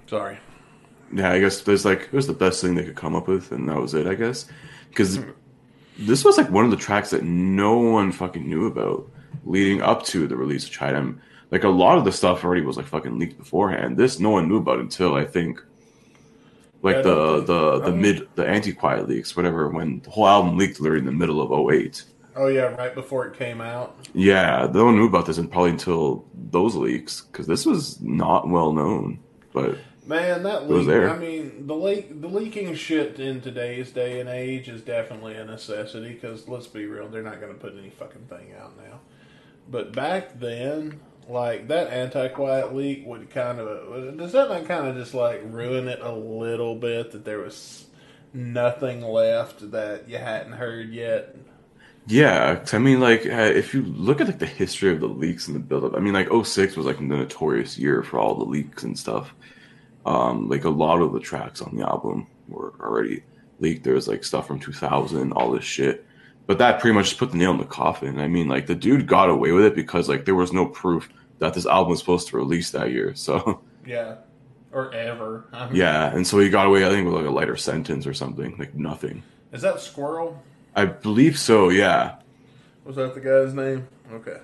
[0.07, 0.39] Sorry.
[1.13, 3.53] Yeah, I guess there's like it was the best thing they could come up with,
[3.53, 4.07] and that was it.
[4.07, 4.47] I guess
[4.89, 5.21] because
[5.99, 9.09] this was like one of the tracks that no one fucking knew about
[9.45, 11.21] leading up to the release of ChiDem.
[11.51, 13.97] Like a lot of the stuff already was like fucking leaked beforehand.
[13.97, 15.63] This no one knew about until I think
[16.83, 20.59] like Yeah, the the I the mid the Antiquiet leaks whatever when the whole album
[20.59, 22.05] leaked literally in the middle of 08.
[22.37, 23.97] Oh yeah, right before it came out.
[24.13, 28.49] Yeah, no one knew about this and probably until those leaks because this was not
[28.49, 29.21] well known.
[29.53, 30.89] But Man, that was leak.
[30.89, 31.11] there.
[31.11, 35.45] I mean, the leak, the leaking shit in today's day and age is definitely a
[35.45, 36.13] necessity.
[36.13, 39.01] Because let's be real, they're not going to put any fucking thing out now.
[39.69, 44.95] But back then, like that Antiquiet leak would kind of does that not kind of
[44.95, 47.87] just like ruin it a little bit that there was
[48.33, 51.35] nothing left that you hadn't heard yet.
[52.09, 55.09] Yeah, 'cause I mean, like, uh, if you look at like the history of the
[55.09, 58.37] leaks and the buildup, I mean, like, 06 was like the notorious year for all
[58.37, 59.35] the leaks and stuff.
[60.05, 63.25] Um, like a lot of the tracks on the album were already
[63.59, 63.83] leaked.
[63.83, 66.05] There was like stuff from 2000, all this shit.
[66.47, 68.21] But that pretty much just put the nail in the coffin.
[68.21, 71.09] I mean, like, the dude got away with it because like there was no proof
[71.41, 73.17] that this album was supposed to release that year.
[73.17, 74.17] So Yeah,
[74.71, 75.47] or ever.
[75.53, 76.87] I mean, yeah, and so he got away.
[76.87, 79.25] I think with like a lighter sentence or something, like nothing.
[79.53, 80.37] Is that Skwerl?
[80.77, 81.71] I believe so.
[81.71, 82.17] Yeah.
[82.85, 83.89] Was that the guy's name?
[84.13, 84.39] Okay.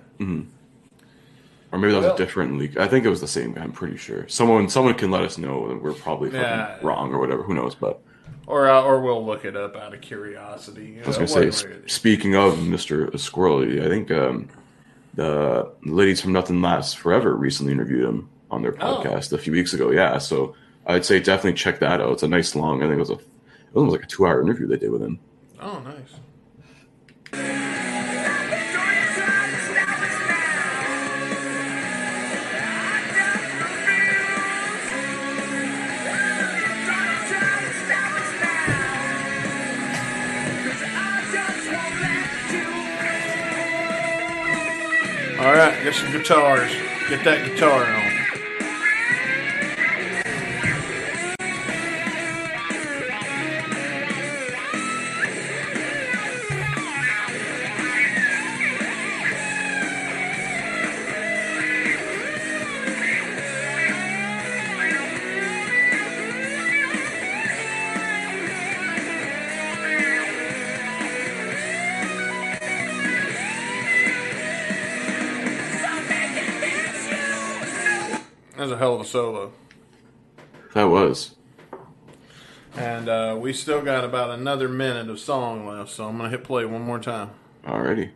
[1.70, 2.76] Or maybe that was Well- a different leak.
[2.76, 3.62] I think it was the same guy.
[3.62, 4.26] I'm pretty sure.
[4.28, 6.76] Someone, someone can let us know that we're probably fucking Yeah.
[6.82, 7.42] wrong or whatever.
[7.44, 7.74] Who knows?
[7.74, 8.00] But
[8.46, 10.98] Or uh, or we'll look it up out of curiosity.
[11.02, 13.08] I was gonna say, s- speaking of Mr.
[13.12, 14.48] Squirrely, I think um,
[15.14, 18.96] the ladies from Nothing Lasts Forever recently interviewed him on their Oh.
[19.02, 19.90] podcast a few weeks ago.
[19.92, 20.54] Yeah, so
[20.86, 22.12] I'd say definitely check that out.
[22.12, 22.82] It's a nice long.
[22.82, 23.20] I think it was a, it
[23.74, 25.18] was like a two hour interview they did with him.
[25.62, 26.14] Oh, nice.
[45.38, 46.70] All right, get some guitars.
[47.08, 48.11] Get that guitar on.
[79.12, 79.52] Solo.
[80.72, 81.36] That was.
[82.74, 86.36] And uh, we still got about another minute of song left, so I'm going to
[86.36, 87.30] hit play one more time.
[87.66, 88.12] Alrighty.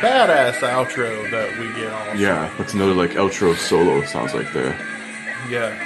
[0.00, 2.18] Badass outro that we get on.
[2.18, 4.04] Yeah, that's another like outro solo.
[4.04, 4.78] Sounds like there.
[5.50, 5.84] Yeah.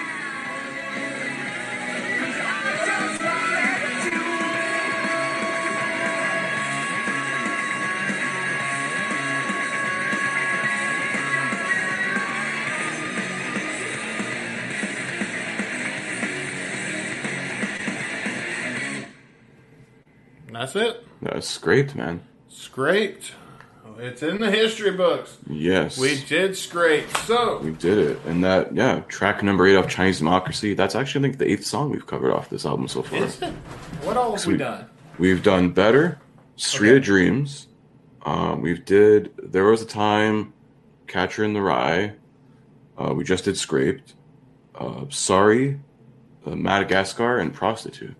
[20.52, 21.06] That's it.
[21.22, 22.22] That's scraped, man.
[22.48, 23.32] Scraped.
[23.98, 25.36] It's in the history books.
[25.48, 25.98] Yes.
[25.98, 27.08] We did scrape.
[27.18, 30.74] So, We did it, and that yeah, track number eight off Chinese Democracy.
[30.74, 33.24] That's actually I think the eighth song we've covered off this album so far.
[33.24, 33.52] is it?
[34.02, 34.58] What all have we Sweet.
[34.58, 34.86] done?
[35.18, 36.18] We've done better.
[36.56, 36.96] Street Okay.
[36.98, 37.68] of Dreams.
[38.24, 39.32] Um, we've did.
[39.42, 40.52] There was a time.
[41.06, 42.14] Catcher in the Rye.
[42.96, 44.14] Uh, we just did Scraped.
[44.74, 45.80] Uh, Sorry.
[46.46, 48.14] Uh, Madagascar and Prostitute.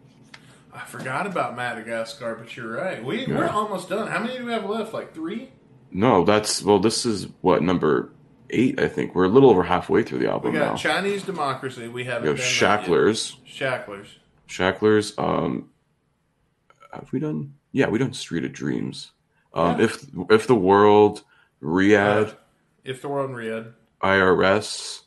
[0.75, 3.03] I forgot about Madagascar, but you're right.
[3.05, 4.09] We we're almost done.
[4.09, 4.93] How many do we have left?
[4.95, 5.51] Like three?
[5.95, 6.79] No, that's well.
[6.79, 8.11] This is what number
[8.51, 8.81] eight.
[8.81, 10.53] I think we're a little over halfway through the album.
[10.53, 10.77] We got now.
[10.77, 11.83] Chinese democracy.
[11.83, 12.39] We we have yet.
[12.39, 13.37] Shackler's.
[13.45, 14.09] Shackler's.
[14.47, 15.13] Shackler's.
[15.19, 15.71] Um,
[16.93, 17.55] have we done?
[17.73, 19.13] Yeah, we done Street of Dreams.
[19.55, 19.85] Um, Yeah.
[19.87, 21.23] If if the world,
[21.63, 22.35] Riad,
[22.85, 23.73] If the world Riad.
[24.03, 25.03] IRS,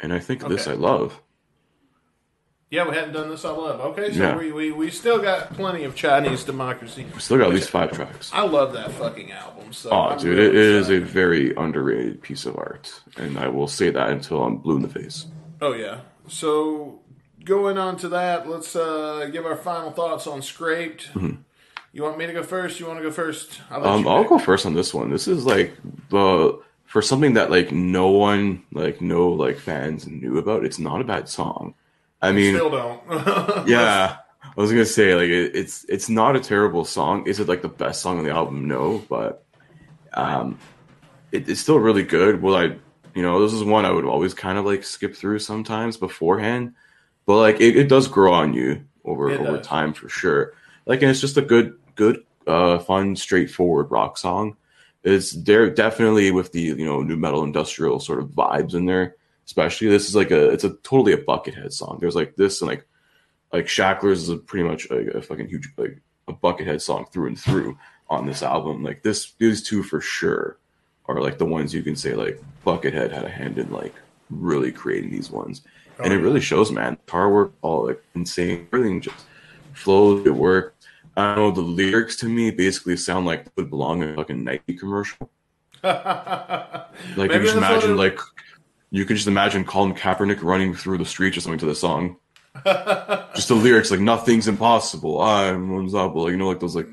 [0.00, 1.20] and I think this I love.
[2.72, 3.80] Yeah, we hadn't done this all up.
[3.80, 7.06] Okay, so we, we, we still got plenty of Chinese democracy.
[7.14, 8.30] We still got at least five tracks.
[8.32, 9.74] I love that fucking album.
[9.74, 11.06] So Oh, I'm dude, it is a excited.
[11.06, 14.88] very underrated piece of art, and I will say that until I'm blue in the
[14.88, 15.26] face.
[15.60, 16.00] Oh yeah.
[16.28, 17.00] So
[17.44, 21.10] going on to that, let's uh, give our final thoughts on Scraped.
[21.94, 22.80] You want me to go first?
[22.80, 23.60] You want to go first?
[23.70, 24.30] I'll, let Um, you I'll pick.
[24.30, 25.10] go first on this one.
[25.10, 25.76] This is like
[26.08, 30.64] the for something that like no one like no like fans knew about.
[30.64, 31.74] It's not a bad song.
[32.22, 33.02] I mean, Still don't.
[33.68, 37.26] yeah, I was gonna say like it, it's it's not a terrible song.
[37.26, 38.68] Is it like the best song on the album?
[38.68, 39.44] No, but
[40.14, 40.58] um,
[41.32, 42.40] it, it's still really good.
[42.40, 42.76] Well, I
[43.14, 46.74] you know this is one I would always kind of like skip through sometimes beforehand,
[47.26, 49.66] but like it, it does grow on you over It over does.
[49.66, 50.52] time for sure.
[50.86, 54.56] Like and it's just a good good uh fun straightforward rock song.
[55.02, 59.16] It's there definitely with the you know nu metal industrial sort of vibes in there.
[59.46, 61.98] Especially this is like a it's a totally a buckethead song.
[62.00, 62.86] There's like this and like
[63.52, 67.28] like Shackler's is a pretty much like a fucking huge like a buckethead song through
[67.28, 67.76] and through
[68.08, 68.82] on this album.
[68.82, 70.58] Like this these two for sure
[71.06, 73.94] are like the ones you can say like Buckethead had a hand in like
[74.30, 75.62] really creating these ones.
[76.02, 76.94] and it really shows, man.
[77.06, 78.66] Guitar work, all like insane.
[78.72, 79.26] Everything just
[79.74, 80.86] flows, it worked.
[81.16, 84.44] I don't know, the lyrics to me basically sound like would belong in a fucking
[84.44, 85.30] Nike commercial.
[87.16, 88.18] Like Maybe you just imagine like
[88.92, 92.16] you can just imagine Colin Kaepernick running through the streets or something to the song.
[93.34, 95.20] just the lyrics like nothing's impossible.
[95.20, 96.30] I'm unstoppable.
[96.30, 96.86] You know, like those like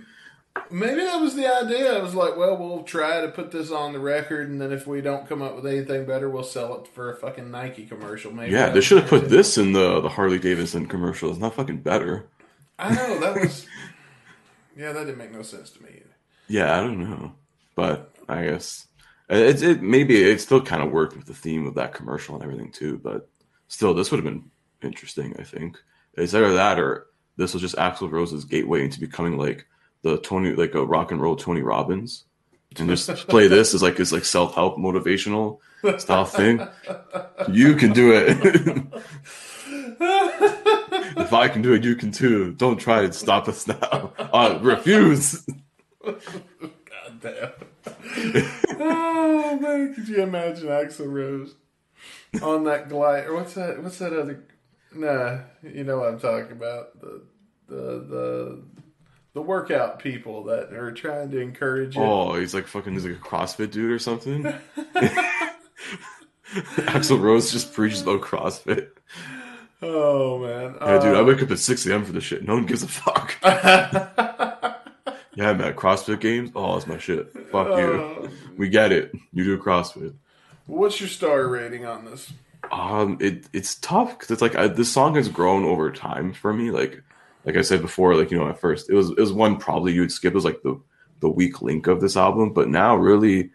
[0.71, 1.97] Maybe that was the idea.
[1.97, 4.85] I was like, well, we'll try to put this on the record, and then if
[4.87, 8.31] we don't come up with anything better, we'll sell it for a fucking Nike commercial.
[8.31, 11.29] Maybe yeah, they should have put this in the the Harley Davidson commercial.
[11.31, 12.27] It's not fucking better.
[12.77, 13.67] I know that was.
[14.77, 15.89] yeah, that didn't make no sense to me.
[15.89, 16.15] Either.
[16.47, 17.33] Yeah, I don't know,
[17.75, 18.87] but I guess
[19.31, 22.35] Uh, it, it maybe it still kind of worked with the theme of that commercial
[22.35, 22.97] and everything too.
[22.97, 23.29] But
[23.67, 24.49] still, this would have been
[24.81, 25.35] interesting.
[25.39, 25.77] I think
[26.15, 27.07] it's either that or
[27.37, 29.65] this was just Axl Rose's gateway into becoming like
[30.01, 32.25] the Tony, like a rock and roll Tony Robbins,
[32.77, 35.59] and just play this as like his like self help motivational
[35.97, 36.65] style thing.
[37.51, 38.37] You can do it.
[41.17, 42.53] if I can do it, you can too.
[42.53, 44.13] Don't try to stop us now.
[44.33, 45.45] I refuse.
[46.05, 46.17] God
[47.21, 47.51] damn.
[48.81, 51.55] Oh man, could you imagine Axl Rose
[52.41, 53.25] on that glide?
[53.25, 53.81] Or what's that?
[53.83, 54.43] What's that other?
[54.93, 56.99] Nah, you know what I'm talking about.
[57.01, 57.21] The
[57.67, 58.63] the the
[59.33, 62.01] the workout people that are trying to encourage you.
[62.01, 64.43] Oh, he's like fucking, he's like a CrossFit dude or something.
[66.53, 68.89] Axl Rose just preaches about CrossFit.
[69.81, 72.03] Oh, man, Yeah, dude, I Uh, wake up at 6 a.m.
[72.03, 72.45] for this shit.
[72.45, 73.35] No one gives a fuck.
[75.39, 76.51] Yeah, man, CrossFit games?
[76.53, 77.31] Oh, that's my shit.
[77.49, 78.29] Fuck Uh, you.
[78.57, 79.13] We get it.
[79.31, 80.13] You do CrossFit.
[80.65, 82.33] What's your star rating on this?
[82.73, 86.51] Um, it it's tough because it's like I, this song has grown over time for
[86.51, 86.71] me.
[86.71, 87.01] Like,
[87.45, 89.93] like I said before, like you know, at first it was it was one probably
[89.93, 90.33] you would skip.
[90.33, 90.77] It was like the
[91.21, 93.51] the weak link of this album, but now really,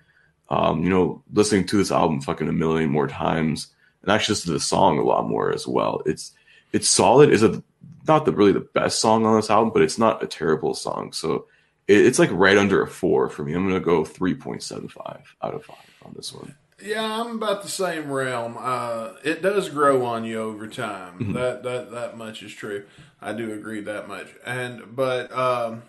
[0.48, 3.69] um, you know, listening to this album fucking a million more times
[4.01, 6.01] and actually listen to the song a lot more as well.
[6.06, 6.32] It's
[6.73, 7.28] it's solid.
[7.28, 7.62] Is it
[8.09, 11.12] not the really the best song on this album, but it's not a terrible song.
[11.12, 11.44] So
[11.86, 13.52] it's like right under a four for me.
[13.52, 16.55] I'm gonna go three point seven five out of five on this one.
[16.82, 18.56] Yeah, I'm about the same realm.
[18.59, 21.15] Uh, it does grow on you over time.
[21.19, 21.32] Mm-hmm.
[21.35, 22.85] That that that much is true.
[23.23, 24.28] I do agree that much.
[24.44, 25.82] And but um,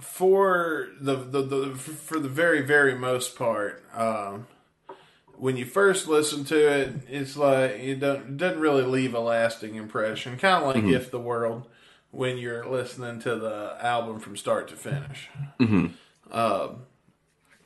[0.00, 4.46] for the, the the for the very very most part, um,
[5.36, 9.20] when you first listen to it, it's like it don't it doesn't really leave a
[9.20, 10.38] lasting impression.
[10.38, 10.94] Kind of like Mm-hmm.
[10.94, 11.66] if the world
[12.12, 15.28] when you're listening to the album from start to finish.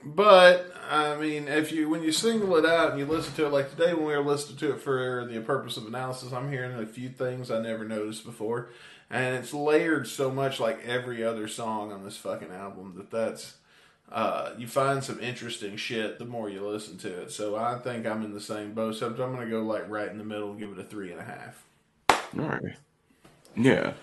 [0.04, 3.52] But I mean, if you when you single it out and you listen to it
[3.52, 6.78] like today when we were listening to it for the purpose of analysis, I'm hearing
[6.78, 8.70] a few things I never noticed before,
[9.10, 13.56] and it's layered so much like every other song on this fucking album that that's
[14.12, 17.32] uh, you find some interesting shit the more you listen to it.
[17.32, 18.94] So I think I'm in the same boat.
[18.94, 21.20] So I'm gonna go like right in the middle and give it a three and
[21.20, 21.64] a half.
[22.38, 22.76] All right.
[23.56, 23.94] Yeah.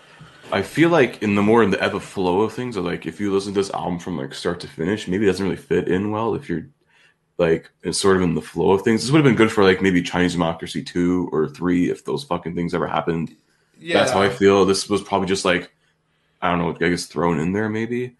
[0.51, 3.19] I feel like in the more in the ebb flow of things, or like if
[3.19, 5.87] you listen to this album from like start to finish, maybe it doesn't really fit
[5.87, 6.67] in well if you're
[7.37, 9.01] like it's sort of in the flow of things.
[9.01, 12.23] This would have been good for like maybe Chinese Democracy two or three if those
[12.23, 13.35] fucking things ever happened.
[13.79, 14.65] Yeah, That's how I feel.
[14.65, 15.71] This was probably just like
[16.41, 18.15] I don't know, I guess thrown in there maybe.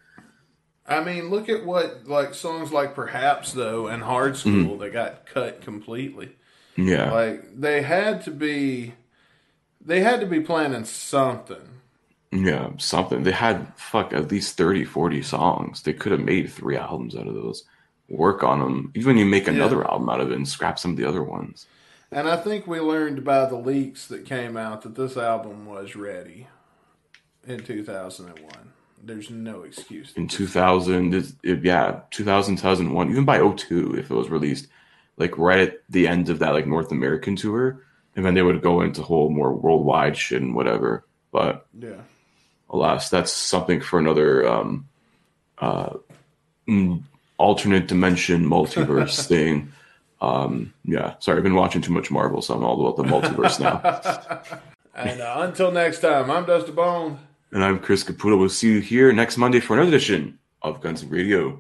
[0.86, 4.80] I mean, look at what like songs like Perhaps though and Hard School mm-hmm.
[4.80, 6.36] that got cut completely.
[6.76, 7.12] Yeah.
[7.12, 8.94] Like they had to be,
[9.80, 11.70] they had to be planning something.
[12.34, 13.24] Yeah, something.
[13.24, 15.82] They had fuck at least 30, 40 songs.
[15.84, 17.64] They could have made three albums out of those.
[18.10, 18.92] Work on them.
[18.96, 21.24] Even when you make another album out of it and scrap some of the other
[21.24, 21.68] ones.
[22.12, 25.96] And I think we learned by the leaks that came out that this album was
[25.96, 26.48] ready
[27.48, 28.50] in 2001.
[29.06, 30.14] There's no excuse.
[30.16, 34.68] in 2000 it, it- yeah 2000 2001 even by 02 if it was released
[35.18, 37.84] like right at the end of that like north american tour
[38.16, 41.96] and then they would go into whole more worldwide shit and whatever but Yeah.
[42.74, 44.88] Alas that's something for another um
[45.60, 45.92] uh
[46.68, 47.02] mm,
[47.38, 49.72] alternate dimension multiverse thing.
[50.22, 53.60] Um yeah sorry i've been watching too much marvel so i'm all about the multiverse
[53.60, 54.42] now.
[54.96, 57.18] And uh, until next time, I'm Dusty Bone.
[57.52, 58.38] and i'm chris caputo.
[58.38, 61.60] We'll see you here next monday for another edition of guns and radio